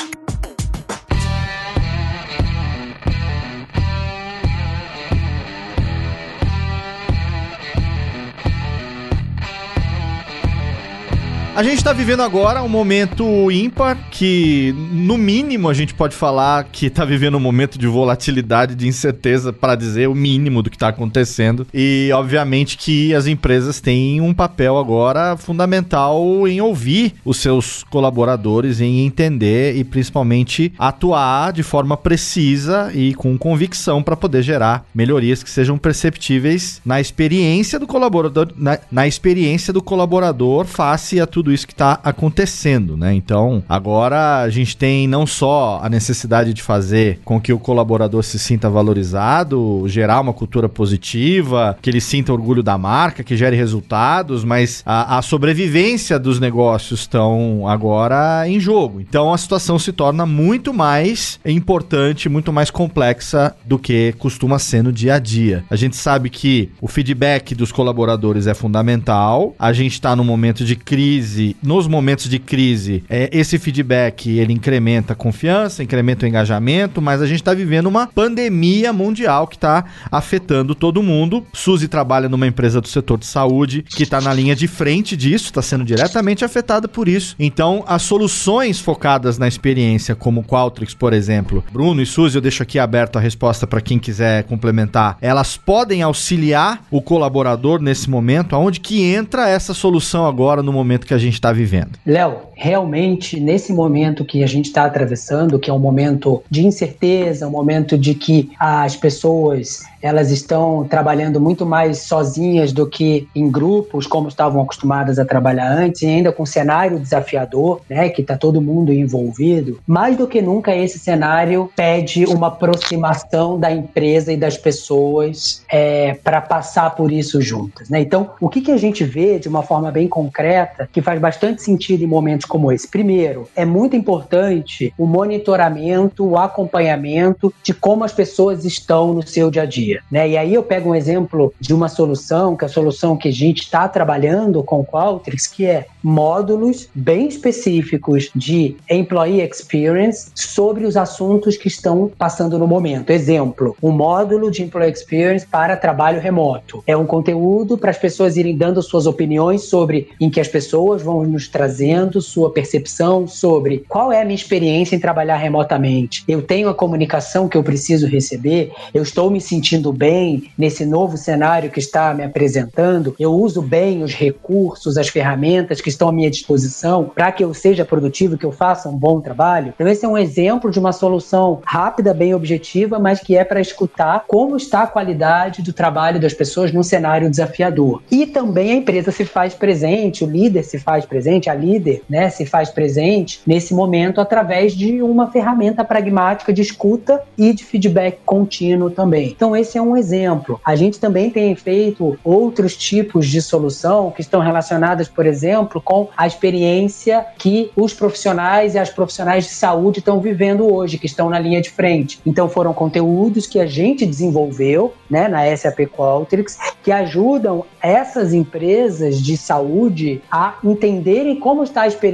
A 11.62 11.64
gente 11.64 11.78
está 11.78 11.94
vivendo 11.94 12.24
agora 12.24 12.64
um 12.64 12.68
momento 12.68 13.52
ímpar 13.52 13.96
que, 14.10 14.74
no 14.92 15.16
mínimo, 15.16 15.70
a 15.70 15.76
gente 15.76 15.94
pode 15.94 16.16
falar 16.16 16.64
que 16.64 16.88
está 16.88 17.06
vivendo 17.06 17.38
um 17.38 17.40
momento 17.40 17.78
de 17.78 17.86
volatilidade, 17.86 18.74
de 18.74 18.88
incerteza, 18.88 19.54
para 19.54 19.76
dizer 19.76 20.10
o 20.10 20.16
mínimo 20.16 20.64
do 20.64 20.72
que 20.72 20.76
está 20.76 20.88
acontecendo. 20.88 21.68
E, 21.72 22.10
obviamente, 22.16 22.76
que 22.76 23.14
as 23.14 23.28
empresas 23.28 23.80
têm 23.80 24.20
um 24.20 24.34
papel 24.34 24.76
agora 24.76 25.38
fundamental 25.38 26.48
em 26.48 26.60
ouvir 26.60 27.14
os 27.24 27.38
seus 27.38 27.84
colaboradores, 27.92 28.82
em 28.82 29.06
entender 29.06 29.78
e, 29.78 29.84
principalmente, 29.84 30.74
atuar 30.80 31.54
de 31.54 31.62
forma 31.62 31.96
precisa 31.96 32.90
e 32.92 33.14
com 33.14 33.38
convicção 33.38 34.02
para 34.02 34.18
poder 34.18 34.42
gerar 34.42 34.84
melhorias 34.96 35.44
que 35.44 35.50
sejam 35.52 35.78
perceptíveis 35.78 36.82
na 36.84 37.00
experiência 37.00 37.78
do 37.78 37.86
colaborador, 37.86 38.52
na, 38.58 38.80
na 38.92 39.08
experiência 39.08 39.72
do 39.72 39.80
colaborador 39.80 40.66
face 40.66 41.20
a 41.20 41.28
tudo 41.28 41.51
isso 41.52 41.68
que 41.68 41.74
está 41.74 42.00
acontecendo, 42.04 42.96
né? 42.98 43.14
Então, 43.14 43.64
agora 43.68 44.42
a 44.42 44.50
gente 44.50 44.76
tem 44.76 45.08
não 45.08 45.26
só 45.26 45.80
a 45.82 45.90
necessidade 45.90 46.54
de 46.54 46.62
fazer 46.62 47.20
com 47.24 47.40
que 47.40 47.54
o 47.54 47.60
colaborador 47.60 48.24
se 48.24 48.40
sinta 48.40 48.70
valorizado, 48.70 49.84
gerar 49.88 50.20
uma 50.22 50.34
cultura 50.34 50.68
positiva, 50.70 51.78
que 51.82 51.90
ele 51.90 52.02
sinta 52.02 52.34
orgulho 52.34 52.64
da 52.64 52.78
marca, 52.78 53.24
que 53.24 53.38
gere 53.38 53.56
resultados, 53.56 54.44
mas 54.44 54.82
a, 54.86 55.18
a 55.18 55.22
sobrevivência 55.22 56.18
dos 56.20 56.40
negócios 56.40 57.02
estão 57.02 57.68
agora 57.68 58.48
em 58.48 58.60
jogo. 58.60 59.00
Então, 59.02 59.34
a 59.34 59.38
situação 59.38 59.78
se 59.78 59.92
torna 59.92 60.26
muito 60.26 60.74
mais 60.74 61.40
importante, 61.46 62.30
muito 62.30 62.52
mais 62.52 62.70
complexa 62.70 63.56
do 63.66 63.78
que 63.78 64.14
costuma 64.18 64.60
ser 64.60 64.84
no 64.84 64.92
dia 64.92 65.16
a 65.16 65.20
dia. 65.20 65.64
A 65.70 65.76
gente 65.76 65.96
sabe 65.96 66.30
que 66.30 66.70
o 66.82 66.88
feedback 66.88 67.56
dos 67.56 67.72
colaboradores 67.72 68.48
é 68.48 68.54
fundamental. 68.54 69.56
A 69.58 69.74
gente 69.74 69.94
está 69.94 70.16
num 70.16 70.24
momento 70.24 70.64
de 70.64 70.76
crise 70.76 71.31
crise, 71.32 71.56
nos 71.64 71.88
momentos 71.88 72.30
de 72.30 72.38
crise, 72.38 73.04
é, 73.10 73.30
esse 73.32 73.58
feedback 73.58 74.30
ele 74.30 74.52
incrementa 74.52 75.14
a 75.14 75.16
confiança, 75.16 75.82
incrementa 75.82 76.26
o 76.26 76.30
engajamento, 76.30 77.02
mas 77.02 77.22
a 77.22 77.26
gente 77.26 77.42
está 77.42 77.54
vivendo 77.54 77.88
uma 77.88 78.08
pandemia 78.08 78.92
mundial 78.92 79.48
que 79.48 79.56
está 79.56 79.86
afetando 80.12 80.76
todo 80.76 81.02
mundo. 81.02 81.46
Suzy 81.54 81.88
trabalha 81.88 82.28
numa 82.28 82.48
empresa 82.48 82.82
do 82.82 82.88
setor 82.88 83.18
de 83.18 83.26
saúde 83.26 83.84
que 83.84 84.04
está 84.04 84.20
na 84.20 84.34
linha 84.34 84.56
de 84.56 84.68
frente 84.68 85.16
disso, 85.16 85.46
está 85.46 85.62
sendo 85.62 85.86
diretamente 85.86 86.44
afetada 86.44 86.88
por 86.88 87.08
isso. 87.08 87.36
Então, 87.40 87.84
as 87.88 88.02
soluções 88.02 88.80
focadas 88.80 89.38
na 89.38 89.48
experiência, 89.48 90.16
como 90.16 90.44
Qualtrics, 90.44 90.94
por 90.94 91.14
exemplo, 91.14 91.64
Bruno 91.72 92.02
e 92.02 92.06
Suzy, 92.06 92.36
eu 92.36 92.42
deixo 92.42 92.64
aqui 92.64 92.78
aberto 92.78 93.18
a 93.18 93.22
resposta 93.22 93.66
para 93.66 93.82
quem 93.82 93.98
quiser 93.98 94.44
complementar. 94.44 95.18
Elas 95.22 95.56
podem 95.56 96.02
auxiliar 96.02 96.84
o 96.92 97.02
colaborador 97.02 97.82
nesse 97.82 98.10
momento, 98.10 98.56
aonde 98.56 98.80
que 98.80 99.04
entra 99.04 99.48
essa 99.48 99.74
solução 99.74 100.26
agora 100.26 100.62
no 100.62 100.74
momento 100.74 101.08
que 101.08 101.14
a 101.14 101.21
gente 101.22 101.36
está 101.36 101.52
vivendo. 101.54 101.98
Léo, 102.06 102.51
realmente 102.62 103.40
nesse 103.40 103.74
momento 103.74 104.24
que 104.24 104.44
a 104.44 104.48
gente 104.48 104.66
está 104.66 104.86
atravessando, 104.86 105.58
que 105.58 105.68
é 105.68 105.74
um 105.74 105.80
momento 105.80 106.44
de 106.48 106.64
incerteza, 106.64 107.48
um 107.48 107.52
momento 107.52 107.98
de 107.98 108.14
que 108.14 108.52
as 108.60 108.96
pessoas 108.96 109.82
elas 110.02 110.32
estão 110.32 110.86
trabalhando 110.90 111.40
muito 111.40 111.66
mais 111.66 112.00
sozinhas 112.00 112.74
do 112.74 112.88
que 112.88 113.28
em 113.36 113.50
grupos, 113.50 114.08
como 114.08 114.28
estavam 114.28 114.62
acostumadas 114.62 115.20
a 115.20 115.26
trabalhar 115.26 115.72
antes, 115.72 116.02
e 116.02 116.08
ainda 116.08 116.32
com 116.32 116.44
um 116.44 116.46
cenário 116.46 117.00
desafiador, 117.00 117.82
né, 117.90 118.10
que 118.10 118.22
está 118.22 118.36
todo 118.36 118.62
mundo 118.62 118.92
envolvido. 118.92 119.80
Mais 119.86 120.18
do 120.18 120.28
que 120.28 120.42
nunca, 120.42 120.76
esse 120.76 120.98
cenário 120.98 121.70
pede 121.76 122.26
uma 122.26 122.48
aproximação 122.48 123.60
da 123.60 123.72
empresa 123.72 124.34
e 124.34 124.38
das 124.38 124.58
pessoas 124.58 125.64
é, 125.72 126.16
para 126.24 126.42
passar 126.42 126.96
por 126.96 127.12
isso 127.12 127.42
juntas. 127.42 127.90
Né? 127.90 128.02
Então, 128.02 128.32
o 128.40 128.50
que, 128.50 128.62
que 128.62 128.72
a 128.72 128.78
gente 128.78 129.04
vê 129.04 129.38
de 129.38 129.48
uma 129.48 129.62
forma 129.62 129.92
bem 129.92 130.08
concreta, 130.08 130.90
que 130.92 131.02
faz 131.02 131.20
bastante 131.20 131.62
sentido 131.62 132.04
em 132.04 132.08
momentos 132.08 132.46
como 132.52 132.70
esse? 132.70 132.86
Primeiro, 132.86 133.48
é 133.56 133.64
muito 133.64 133.96
importante 133.96 134.94
o 134.98 135.06
monitoramento, 135.06 136.26
o 136.26 136.38
acompanhamento 136.38 137.54
de 137.64 137.74
como 137.74 138.04
as 138.04 138.12
pessoas 138.12 138.66
estão 138.66 139.14
no 139.14 139.26
seu 139.26 139.50
dia 139.50 139.62
a 139.62 139.66
dia. 139.66 140.04
Né? 140.12 140.32
E 140.32 140.38
aí 140.38 140.54
eu 140.54 140.62
pego 140.62 140.90
um 140.90 140.96
exemplo 140.96 141.54
de 141.62 141.74
uma 141.74 141.88
solução, 141.88 142.58
que 142.58 142.66
é 142.66 142.68
a 142.68 142.70
solução 142.70 143.16
que 143.16 143.30
a 143.30 143.32
gente 143.32 143.62
está 143.62 143.88
trabalhando 143.88 144.62
com 144.64 144.82
o 144.82 144.86
Qualtrics, 144.86 145.48
que 145.48 145.66
é 145.66 145.86
módulos 146.04 146.90
bem 146.94 147.30
específicos 147.30 148.30
de 148.36 148.76
employee 148.90 149.42
experience 149.42 150.30
sobre 150.36 150.86
os 150.86 150.98
assuntos 150.98 151.56
que 151.56 151.70
estão 151.70 152.12
passando 152.18 152.60
no 152.60 152.68
momento. 152.68 153.12
Exemplo, 153.12 153.78
um 153.82 153.92
módulo 153.92 154.52
de 154.52 154.62
employee 154.62 154.92
experience 154.92 155.48
para 155.48 155.78
trabalho 155.78 156.20
remoto. 156.20 156.84
É 156.86 156.98
um 156.98 157.06
conteúdo 157.06 157.78
para 157.78 157.92
as 157.92 157.98
pessoas 157.98 158.36
irem 158.36 158.58
dando 158.58 158.82
suas 158.82 159.06
opiniões 159.06 159.64
sobre 159.64 160.10
em 160.20 160.30
que 160.30 160.42
as 160.42 160.50
pessoas 160.50 161.02
vão 161.02 161.24
nos 161.24 161.48
trazendo 161.48 162.22
sua 162.22 162.41
percepção 162.50 163.28
sobre 163.28 163.84
qual 163.88 164.12
é 164.12 164.22
a 164.22 164.26
minha 164.26 164.36
experiência 164.36 164.96
em 164.96 165.00
trabalhar 165.00 165.38
remotamente. 165.38 166.24
Eu 166.28 166.42
tenho 166.42 166.70
a 166.70 166.74
comunicação 166.74 167.48
que 167.48 167.58
eu 167.58 167.64
preciso 167.64 168.08
receber, 168.08 168.72
eu 168.94 169.04
estou 169.04 169.30
me 169.30 169.42
sentindo 169.42 169.92
bem 169.92 170.50
nesse 170.58 170.86
novo 170.86 171.18
cenário 171.18 171.70
que 171.70 171.80
está 171.80 172.14
me 172.14 172.24
apresentando, 172.24 173.16
eu 173.20 173.32
uso 173.34 173.62
bem 173.62 174.04
os 174.04 174.14
recursos, 174.14 174.98
as 174.98 175.10
ferramentas 175.10 175.82
que 175.82 175.90
estão 175.90 176.10
à 176.10 176.12
minha 176.12 176.32
disposição 176.32 177.12
para 177.14 177.32
que 177.32 177.44
eu 177.44 177.54
seja 177.54 177.86
produtivo, 177.86 178.38
que 178.38 178.46
eu 178.46 178.52
faça 178.52 178.90
um 178.90 178.98
bom 178.98 179.20
trabalho. 179.20 179.74
Então, 179.76 179.88
esse 179.88 180.06
é 180.06 180.08
um 180.08 180.18
exemplo 180.18 180.72
de 180.72 180.80
uma 180.80 180.92
solução 180.92 181.62
rápida, 181.66 182.14
bem 182.14 182.34
objetiva, 182.34 183.00
mas 183.00 183.20
que 183.20 183.36
é 183.36 183.44
para 183.44 183.62
escutar 183.62 184.24
como 184.28 184.56
está 184.56 184.84
a 184.84 184.88
qualidade 184.88 185.62
do 185.62 185.74
trabalho 185.74 186.20
das 186.20 186.34
pessoas 186.34 186.72
num 186.72 186.84
cenário 186.84 187.30
desafiador. 187.30 188.02
E 188.10 188.26
também 188.26 188.72
a 188.72 188.76
empresa 188.76 189.12
se 189.12 189.26
faz 189.26 189.54
presente, 189.54 190.24
o 190.24 190.30
líder 190.30 190.64
se 190.64 190.80
faz 190.80 191.06
presente, 191.06 191.50
a 191.50 191.54
líder 191.54 192.02
né, 192.10 192.21
se 192.30 192.46
faz 192.46 192.70
presente 192.70 193.42
nesse 193.48 193.74
momento 193.74 194.22
através 194.22 194.74
de 194.74 195.02
uma 195.02 195.32
ferramenta 195.32 195.84
pragmática 195.84 196.54
de 196.54 196.62
escuta 196.62 197.24
e 197.38 197.54
de 197.54 197.64
feedback 197.64 198.20
contínuo 198.26 198.92
também. 198.92 199.30
Então, 199.30 199.56
esse 199.56 199.72
esse 199.72 199.78
é 199.78 199.82
um 199.82 199.96
exemplo. 199.96 200.60
A 200.66 200.76
gente 200.76 201.00
também 201.00 201.30
tem 201.30 201.56
feito 201.56 202.20
outros 202.26 202.76
tipos 202.76 203.26
de 203.26 203.42
solução 203.42 204.12
que 204.12 204.20
estão 204.20 204.42
relacionadas, 204.42 205.08
por 205.08 205.26
exemplo, 205.26 205.82
com 205.82 206.10
a 206.18 206.28
experiência 206.28 207.26
que 207.38 207.72
os 207.74 207.94
profissionais 207.94 208.76
e 208.76 208.80
as 208.80 208.90
profissionais 208.90 209.46
de 209.46 209.52
saúde 209.52 210.00
estão 210.00 210.20
vivendo 210.20 210.70
hoje, 210.70 210.98
que 210.98 211.06
estão 211.06 211.30
na 211.30 211.40
linha 211.40 211.62
de 211.62 211.70
frente. 211.70 212.20
Então 212.26 212.50
foram 212.50 212.74
conteúdos 212.74 213.48
que 213.48 213.62
a 213.62 213.66
gente 213.66 214.06
desenvolveu, 214.06 214.94
né, 215.10 215.30
na 215.30 215.56
SAP 215.56 215.88
Qualtrics, 215.88 216.58
que 216.84 216.92
ajudam 216.92 217.64
essas 217.82 218.34
empresas 218.34 219.22
de 219.22 219.38
saúde 219.38 220.22
a 220.30 220.56
entenderem 220.62 221.40
como 221.40 221.64
está 221.64 221.84
a 221.84 221.88
experiência 221.88 222.11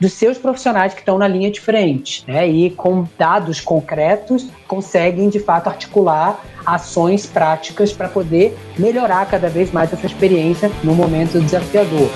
dos 0.00 0.12
seus 0.12 0.38
profissionais 0.38 0.94
que 0.94 1.00
estão 1.00 1.18
na 1.18 1.28
linha 1.28 1.50
de 1.50 1.60
frente, 1.60 2.24
né? 2.26 2.46
E 2.48 2.70
com 2.70 3.06
dados 3.18 3.60
concretos 3.60 4.48
conseguem 4.66 5.28
de 5.28 5.38
fato 5.38 5.68
articular 5.68 6.44
ações 6.64 7.26
práticas 7.26 7.92
para 7.92 8.08
poder 8.08 8.56
melhorar 8.78 9.26
cada 9.26 9.48
vez 9.48 9.72
mais 9.72 9.92
essa 9.92 10.06
experiência 10.06 10.70
no 10.82 10.94
momento 10.94 11.40
desafiador. 11.40 12.10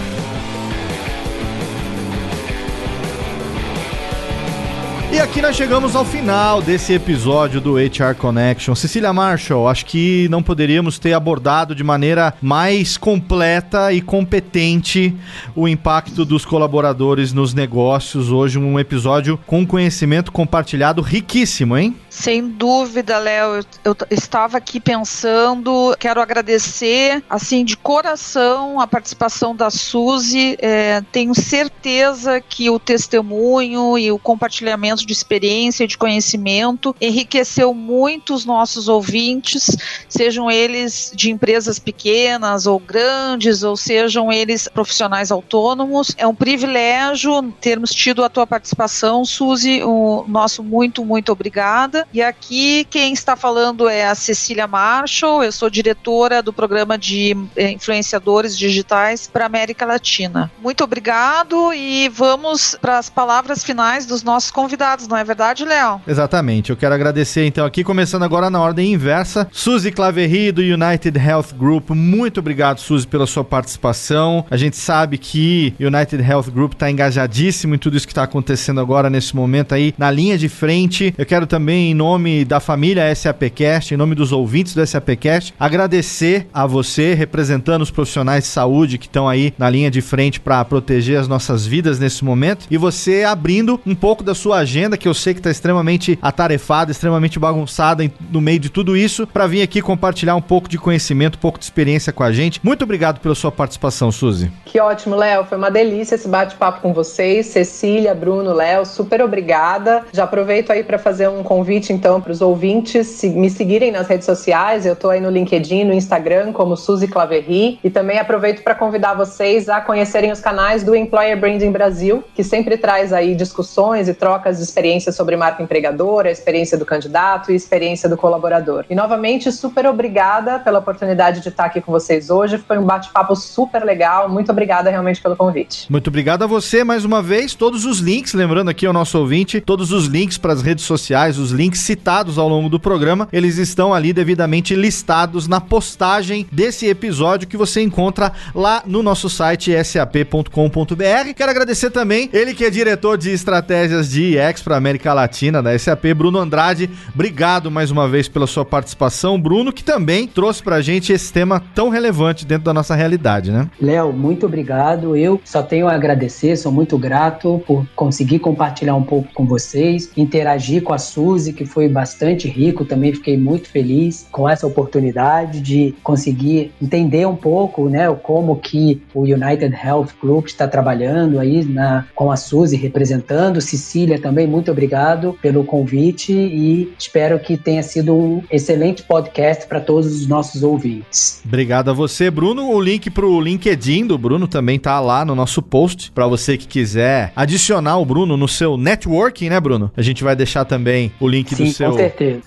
E 5.17 5.19
aqui 5.19 5.41
nós 5.41 5.57
chegamos 5.57 5.97
ao 5.97 6.05
final 6.05 6.61
desse 6.61 6.93
episódio 6.93 7.59
do 7.59 7.77
HR 7.77 8.15
Connection. 8.19 8.75
Cecília 8.75 9.15
Marshall, 9.15 9.67
acho 9.67 9.87
que 9.87 10.29
não 10.29 10.43
poderíamos 10.43 10.99
ter 10.99 11.15
abordado 11.15 11.75
de 11.75 11.83
maneira 11.83 12.35
mais 12.43 12.99
completa 12.99 13.95
e 13.95 14.03
competente 14.03 15.17
o 15.55 15.67
impacto 15.67 16.23
dos 16.23 16.45
colaboradores 16.45 17.33
nos 17.33 17.55
negócios. 17.55 18.31
Hoje, 18.31 18.59
um 18.59 18.79
episódio 18.79 19.41
com 19.47 19.67
conhecimento 19.67 20.31
compartilhado 20.31 21.01
riquíssimo, 21.01 21.79
hein? 21.79 21.97
Sem 22.19 22.49
dúvida, 22.49 23.19
Léo. 23.19 23.57
Eu, 23.57 23.65
eu, 23.85 23.97
estava 24.11 24.57
aqui 24.57 24.81
pensando, 24.81 25.95
quero 26.01 26.19
agradecer, 26.19 27.23
assim, 27.29 27.63
de 27.63 27.77
coração, 27.77 28.81
a 28.81 28.87
participação 28.87 29.55
da 29.55 29.69
Suzy. 29.69 30.57
É, 30.59 31.03
tenho 31.13 31.35
certeza 31.35 32.41
que 32.41 32.71
o 32.71 32.79
testemunho 32.79 33.99
e 33.99 34.11
o 34.11 34.19
compartilhamento 34.19 35.05
de 35.05 35.13
experiência 35.13 35.85
e 35.85 35.87
de 35.87 35.99
conhecimento 35.99 36.97
enriqueceu 37.03 37.75
muito 37.75 38.33
os 38.33 38.47
nossos 38.47 38.89
ouvintes, 38.89 39.77
sejam 40.09 40.51
eles 40.51 41.13
de 41.15 41.31
empresas 41.31 41.79
pequenas 41.79 42.67
ou 42.67 42.79
grandes, 42.79 43.63
ou 43.63 43.77
sejam 43.77 44.33
eles 44.33 44.69
profissionais 44.69 45.31
autônomos. 45.31 46.15
É 46.17 46.27
um 46.27 46.35
privilégio 46.35 47.53
termos 47.61 47.91
tido 47.91 48.25
a 48.25 48.31
tua 48.31 48.47
participação, 48.47 49.23
Suzy. 49.23 49.83
O 49.83 50.25
nosso 50.27 50.65
muito, 50.65 51.05
muito 51.05 51.31
obrigada. 51.31 52.06
E 52.13 52.23
aqui 52.23 52.87
quem 52.89 53.13
está 53.13 53.37
falando 53.37 53.89
é 53.89 54.07
a 54.07 54.15
Cecília 54.15 54.67
Marshall, 54.67 55.45
eu 55.45 55.53
sou 55.53 55.69
diretora 55.69 56.43
do 56.43 56.53
programa 56.53 56.97
de 56.97 57.37
eh, 57.57 57.73
influenciadores 57.73 58.57
digitais 58.57 59.27
para 59.27 59.47
América 59.47 59.85
Latina. 59.85 60.51
Muito 60.63 60.83
obrigado 60.85 61.73
e 61.75 62.09
vamos 62.09 62.77
para 62.81 62.99
as 62.99 63.11
palavras 63.11 63.63
finais 63.63 64.07
dos 64.07 64.23
nossos 64.23 64.51
convidados, 64.51 65.07
não 65.07 65.17
é 65.17 65.25
verdade, 65.25 65.65
Léo? 65.65 66.01
Exatamente. 66.07 66.71
Eu 66.71 66.77
quero 66.77 66.95
agradecer 66.95 67.45
então 67.47 67.67
aqui, 67.67 67.85
começando 67.85 68.23
agora 68.23 68.49
na 68.49 68.61
ordem 68.61 68.93
inversa, 68.93 69.49
Suzy 69.53 69.91
Claverry 69.91 70.53
do 70.53 70.63
United 70.63 71.19
Health 71.19 71.53
Group. 71.57 71.91
Muito 71.91 72.41
obrigado, 72.41 72.81
Suzy, 72.81 73.07
pela 73.07 73.27
sua 73.27 73.45
participação. 73.45 74.45
A 74.51 74.57
gente 74.57 74.77
sabe 74.77 75.19
que 75.19 75.75
United 75.79 76.23
Health 76.23 76.51
Group 76.51 76.73
está 76.73 76.91
engajadíssimo 76.91 77.75
em 77.75 77.79
tudo 77.79 77.97
isso 77.97 78.07
que 78.07 78.13
está 78.13 78.23
acontecendo 78.23 78.81
agora 78.81 79.11
nesse 79.11 79.35
momento 79.35 79.75
aí 79.75 79.95
na 79.99 80.11
linha 80.11 80.39
de 80.39 80.49
frente. 80.49 81.15
Eu 81.19 81.27
quero 81.27 81.47
também, 81.47 81.95
nome 81.97 82.45
da 82.45 82.61
família 82.61 83.13
SAPcast, 83.15 83.93
em 83.93 83.97
nome 83.97 84.15
dos 84.15 84.31
ouvintes 84.31 84.75
do 84.75 84.87
SAPcast, 84.87 85.55
agradecer 85.59 86.47
a 86.53 86.67
você, 86.67 87.15
representando 87.15 87.83
os 87.83 87.91
profissionais 87.91 88.45
de 88.45 88.51
saúde 88.51 88.99
que 88.99 89.07
estão 89.07 89.29
aí 89.29 89.53
na 89.59 89.69
linha 89.69 89.91
de 89.91 90.01
frente 90.01 90.39
para 90.39 90.65
proteger 90.65 91.19
as 91.19 91.27
nossas 91.27 91.67
vidas 91.67 91.99
nesse 91.99 92.25
momento 92.25 92.67
e 92.71 92.77
você 92.77 93.25
abrindo 93.25 93.81
um 93.87 93.95
pouco 93.95 94.23
da 94.23 94.35
sua 94.35 94.59
agenda, 94.59 94.97
que 94.97 95.09
eu 95.09 95.15
sei 95.15 95.35
que 95.35 95.41
está 95.41 95.51
extremamente 95.51 96.19
atarefada, 96.21 96.93
extremamente 96.93 97.39
bagunçada 97.39 98.09
no 98.31 98.41
meio 98.41 98.61
de 98.61 98.69
tudo 98.69 98.97
isso, 98.97 99.27
para 99.27 99.47
vir 99.47 99.63
aqui 99.63 99.81
compartilhar 99.81 100.37
um 100.37 100.43
pouco 100.43 100.69
de 100.69 100.79
conhecimento, 100.79 101.37
um 101.37 101.41
pouco 101.41 101.59
de 101.59 101.65
experiência 101.65 102.13
com 102.13 102.23
a 102.23 102.33
gente. 102.33 102.61
Muito 102.63 102.83
obrigado 102.83 103.21
pela 103.21 103.35
sua 103.35 103.51
participação, 103.51 104.13
Suzy. 104.13 104.51
Que 104.65 104.79
ótimo, 104.81 105.17
Léo. 105.17 105.45
Foi 105.45 105.57
uma 105.57 105.71
delícia 105.71 106.15
esse 106.15 106.29
bate-papo 106.29 106.81
com 106.81 106.93
vocês. 106.93 107.47
Cecília, 107.47 108.15
Bruno, 108.15 108.53
Léo, 108.53 108.85
super 108.85 109.23
obrigada. 109.23 110.05
Já 110.13 110.25
aproveito 110.25 110.71
aí 110.71 110.83
para 110.83 110.99
fazer 110.99 111.29
um 111.29 111.43
convite 111.43 111.86
então 111.93 112.21
para 112.21 112.33
os 112.33 112.41
ouvintes 112.41 113.23
me 113.23 113.51
seguirem 113.51 113.91
nas 113.91 114.07
redes 114.07 114.27
sociais. 114.27 114.87
Eu 114.87 114.93
estou 114.93 115.11
aí 115.11 115.21
no 115.21 115.31
LinkedIn, 115.31 115.85
no 115.85 115.93
Instagram 115.93 116.53
como 116.53 116.77
Suzy 116.77 117.09
Claverry 117.09 117.79
e 117.83 117.91
também 117.91 118.19
aproveito 118.19 118.63
para 118.63 118.75
convidar 118.75 119.15
vocês 119.15 119.69
a 119.69 119.81
conhecerem 119.81 120.33
os 120.33 120.41
canais 120.41 120.83
do 120.83 120.95
Employer 120.95 121.39
Branding 121.39 121.71
Brasil, 121.71 122.25
que 122.35 122.45
sempre 122.45 122.77
traz 122.77 123.13
aí 123.13 123.35
discussões 123.35 124.09
e 124.09 124.15
trocas 124.15 124.59
de 124.59 124.63
experiências 124.63 125.15
sobre 125.15 125.37
marca 125.37 125.63
empregadora, 125.63 126.31
experiência 126.31 126.77
do 126.77 126.87
candidato 126.87 127.51
e 127.51 127.55
experiência 127.55 128.09
do 128.09 128.17
colaborador. 128.17 128.85
E 128.89 128.95
novamente, 128.95 129.51
super 129.53 129.87
obrigada 129.87 130.59
pela 130.59 130.79
oportunidade 130.79 131.41
de 131.41 131.49
estar 131.49 131.65
aqui 131.65 131.81
com 131.81 131.93
vocês 131.93 132.31
hoje. 132.31 132.59
Foi 132.59 132.79
um 132.79 132.85
bate-papo 132.85 133.35
super 133.37 133.85
legal. 133.85 134.29
Muito 134.29 134.51
obrigada 134.51 134.91
realmente 134.91 135.21
pelo 135.21 135.37
convite. 135.37 135.91
Muito 135.91 136.09
obrigado 136.09 136.43
a 136.43 136.47
você 136.47 136.85
mais 136.85 137.05
uma 137.05 137.23
vez. 137.23 137.55
Todos 137.55 137.85
os 137.85 137.99
links, 137.99 138.35
lembrando 138.35 138.71
aqui 138.71 138.87
ao 138.87 138.93
nosso 138.93 139.19
ouvinte, 139.19 139.61
todos 139.61 139.93
os 139.93 140.07
links 140.07 140.39
para 140.39 140.53
as 140.53 140.63
redes 140.63 140.85
sociais, 140.85 141.39
os 141.39 141.51
links 141.51 141.76
citados 141.81 142.39
ao 142.39 142.49
longo 142.49 142.69
do 142.69 142.81
programa, 142.81 143.29
eles 143.33 143.59
estão 143.59 143.93
ali 143.93 144.13
devidamente 144.13 144.75
listados 144.75 145.47
na 145.47 145.61
postagem 145.61 146.47
desse 146.51 146.87
episódio 146.87 147.49
que 147.49 147.57
você 147.57 147.81
encontra 147.81 148.33
lá 148.55 148.83
no 148.87 149.03
nosso 149.03 149.29
site 149.29 149.73
sap.com.br. 149.85 151.35
Quero 151.35 151.51
agradecer 151.51 151.91
também 151.91 152.29
ele 152.33 152.55
que 152.55 152.65
é 152.65 152.71
diretor 152.71 153.19
de 153.19 153.31
estratégias 153.31 154.11
de 154.11 154.37
EX 154.37 154.63
para 154.63 154.77
América 154.77 155.13
Latina 155.13 155.63
da 155.63 155.77
SAP, 155.79 156.07
Bruno 156.15 156.39
Andrade. 156.39 156.91
Obrigado 157.15 157.71
mais 157.71 157.91
uma 157.91 158.09
vez 158.09 158.29
pela 158.29 158.47
sua 158.47 158.65
participação, 158.65 159.41
Bruno, 159.41 159.73
que 159.73 159.85
também 159.85 160.27
trouxe 160.27 160.63
para 160.63 160.77
a 160.77 160.83
gente 160.83 161.13
esse 161.13 161.33
tema 161.33 161.63
tão 161.75 161.89
relevante 161.89 162.47
dentro 162.47 162.65
da 162.65 162.75
nossa 162.75 162.95
realidade, 162.95 163.51
né? 163.51 163.69
Léo, 163.81 164.13
muito 164.13 164.47
obrigado. 164.47 165.17
Eu 165.17 165.41
só 165.45 165.63
tenho 165.63 165.89
a 165.89 165.95
agradecer, 165.95 166.57
sou 166.57 166.73
muito 166.73 166.99
grato 166.99 167.63
por 167.67 167.87
conseguir 167.95 168.39
compartilhar 168.39 168.95
um 168.95 169.03
pouco 169.03 169.29
com 169.35 169.47
vocês, 169.47 170.11
interagir 170.17 170.83
com 170.83 170.93
a 170.93 170.99
Suzy, 170.99 171.53
que 171.57 171.65
foi 171.65 171.89
bastante 171.89 172.49
rico, 172.49 172.85
também 172.85 173.13
fiquei 173.13 173.37
muito 173.37 173.69
feliz 173.69 174.29
com 174.31 174.49
essa 174.49 174.67
oportunidade 174.67 175.61
de 175.61 175.95
conseguir 176.03 176.71
entender 176.81 177.27
um 177.27 177.35
pouco, 177.35 177.89
né, 177.89 178.13
como 178.23 178.57
que 178.57 179.03
o 179.15 179.23
United 179.23 179.75
Health 179.75 180.11
Group 180.23 180.47
está 180.47 180.69
trabalhando 180.69 181.41
aí 181.41 181.65
na, 181.65 182.05
com 182.15 182.31
a 182.31 182.37
Suzy 182.37 182.77
representando, 182.77 183.61
Cecília 183.61 184.21
também, 184.21 184.47
muito 184.47 184.71
obrigado 184.71 185.37
pelo 185.41 185.65
convite 185.65 186.33
e 186.33 186.93
espero 186.99 187.39
que 187.39 187.57
tenha 187.57 187.83
sido 187.83 188.15
um 188.15 188.43
excelente 188.51 189.03
podcast 189.03 189.67
para 189.67 189.81
todos 189.81 190.15
os 190.15 190.27
nossos 190.27 190.63
ouvintes. 190.63 191.43
Obrigado 191.45 191.91
a 191.91 191.95
você, 191.95 192.31
Bruno. 192.31 192.71
O 192.71 192.81
link 192.81 193.11
para 193.11 193.27
o 193.27 193.41
LinkedIn 193.41 194.07
do 194.07 194.19
Bruno 194.19 194.47
também 194.47 194.79
tá 194.79 195.01
lá 195.01 195.25
no 195.25 195.35
nosso 195.35 195.63
post 195.63 196.11
para 196.13 196.27
você 196.27 196.57
que 196.57 196.67
quiser 196.67 197.33
adicionar 197.35 197.99
o 197.99 198.05
Bruno 198.05 198.37
no 198.37 198.49
seu 198.49 198.77
networking, 198.77 199.49
né, 199.49 199.61
Bruno? 199.61 199.91
A 199.97 200.03
gente 200.03 200.25
vai 200.25 200.35
deixar 200.35 200.65
também 200.65 201.13
o 201.21 201.29
link 201.29 201.46
Sim, 201.55 201.65
do 201.65 201.73
seu 201.73 201.97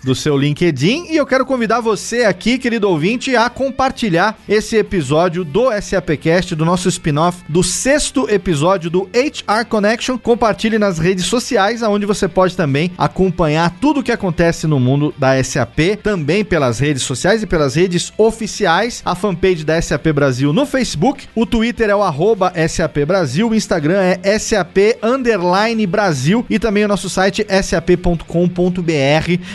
do 0.04 0.16
seu 0.16 0.38
LinkedIn 0.38 1.08
e 1.10 1.18
eu 1.18 1.26
quero 1.26 1.46
convidar 1.46 1.80
você 1.80 2.24
aqui, 2.24 2.58
querido 2.58 2.90
ouvinte, 2.90 3.36
a 3.36 3.50
compartilhar 3.50 4.38
esse 4.48 4.76
episódio 4.76 5.44
do 5.44 5.70
SAPcast, 5.82 6.56
do 6.56 6.66
nosso 6.66 6.90
spin-off, 6.90 7.44
do 7.48 7.64
sexto 7.64 8.30
episódio 8.30 8.90
do 8.90 9.10
HR 9.14 9.66
Connection. 9.68 10.18
Compartilhe 10.18 10.78
nas 10.78 11.00
redes 11.00 11.26
sociais, 11.26 11.84
aonde 11.84 12.06
você 12.06 12.28
pode 12.28 12.56
também 12.56 12.92
acompanhar 12.98 13.76
tudo 13.80 14.00
o 14.00 14.04
que 14.04 14.12
acontece 14.12 14.68
no 14.68 14.80
mundo 14.80 15.14
da 15.18 15.42
SAP, 15.44 15.98
também 16.02 16.44
pelas 16.44 16.80
redes 16.80 17.04
sociais 17.04 17.44
e 17.44 17.48
pelas 17.48 17.76
redes 17.76 18.12
oficiais, 18.18 19.02
a 19.06 19.16
fanpage 19.16 19.64
da 19.64 19.82
SAP 19.82 20.08
Brasil 20.14 20.52
no 20.54 20.66
Facebook, 20.66 21.28
o 21.36 21.46
Twitter 21.46 21.90
é 21.90 21.96
o 21.96 22.04
arroba 22.04 22.54
SAP 22.68 23.06
Brasil, 23.06 23.50
o 23.50 23.56
Instagram 23.56 24.00
é 24.24 24.40
SAP 24.40 24.98
Underline 25.02 25.86
Brasil 25.86 26.46
e 26.50 26.60
também 26.60 26.86
o 26.86 26.88
nosso 26.88 27.10
site 27.10 27.46
sap.com.br. 27.62 28.89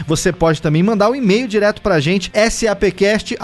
Você 0.07 0.33
pode 0.33 0.61
também 0.63 0.83
mandar 0.83 1.11
um 1.11 1.15
e-mail 1.15 1.47
direto 1.49 1.81
pra 1.81 2.01
gente, 2.01 2.31
sapcast.sap.com 2.51 3.35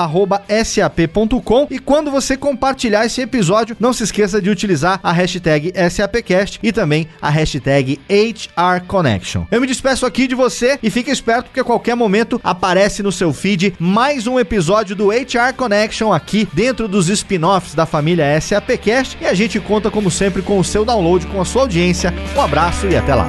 e 1.70 1.78
quando 1.78 2.10
você 2.10 2.36
compartilhar 2.36 3.06
esse 3.06 3.20
episódio, 3.20 3.76
não 3.78 3.92
se 3.92 4.02
esqueça 4.04 4.40
de 4.40 4.50
utilizar 4.50 4.98
a 5.02 5.12
hashtag 5.12 5.72
SAPcast 5.90 6.58
e 6.62 6.72
também 6.72 7.08
a 7.20 7.28
hashtag 7.30 8.00
HRConnection. 8.08 9.46
Eu 9.50 9.60
me 9.60 9.66
despeço 9.66 10.06
aqui 10.06 10.26
de 10.26 10.34
você 10.34 10.78
e 10.82 10.90
fique 10.90 11.10
esperto 11.10 11.46
porque 11.46 11.60
a 11.60 11.64
qualquer 11.64 11.94
momento 11.94 12.40
aparece 12.42 13.02
no 13.02 13.12
seu 13.12 13.32
feed 13.32 13.74
mais 13.78 14.26
um 14.26 14.38
episódio 14.38 14.94
do 14.96 15.10
HR 15.10 15.54
Connection 15.56 16.12
aqui 16.12 16.48
dentro 16.52 16.86
dos 16.88 17.08
spin-offs 17.08 17.74
da 17.74 17.86
família 17.86 18.40
SAPcast 18.40 19.18
e 19.20 19.26
a 19.26 19.34
gente 19.34 19.58
conta 19.60 19.90
como 19.90 20.10
sempre 20.10 20.42
com 20.42 20.58
o 20.58 20.64
seu 20.64 20.84
download, 20.84 21.26
com 21.26 21.40
a 21.40 21.44
sua 21.44 21.62
audiência. 21.62 22.12
Um 22.36 22.40
abraço 22.40 22.86
e 22.86 22.96
até 22.96 23.14
lá. 23.14 23.28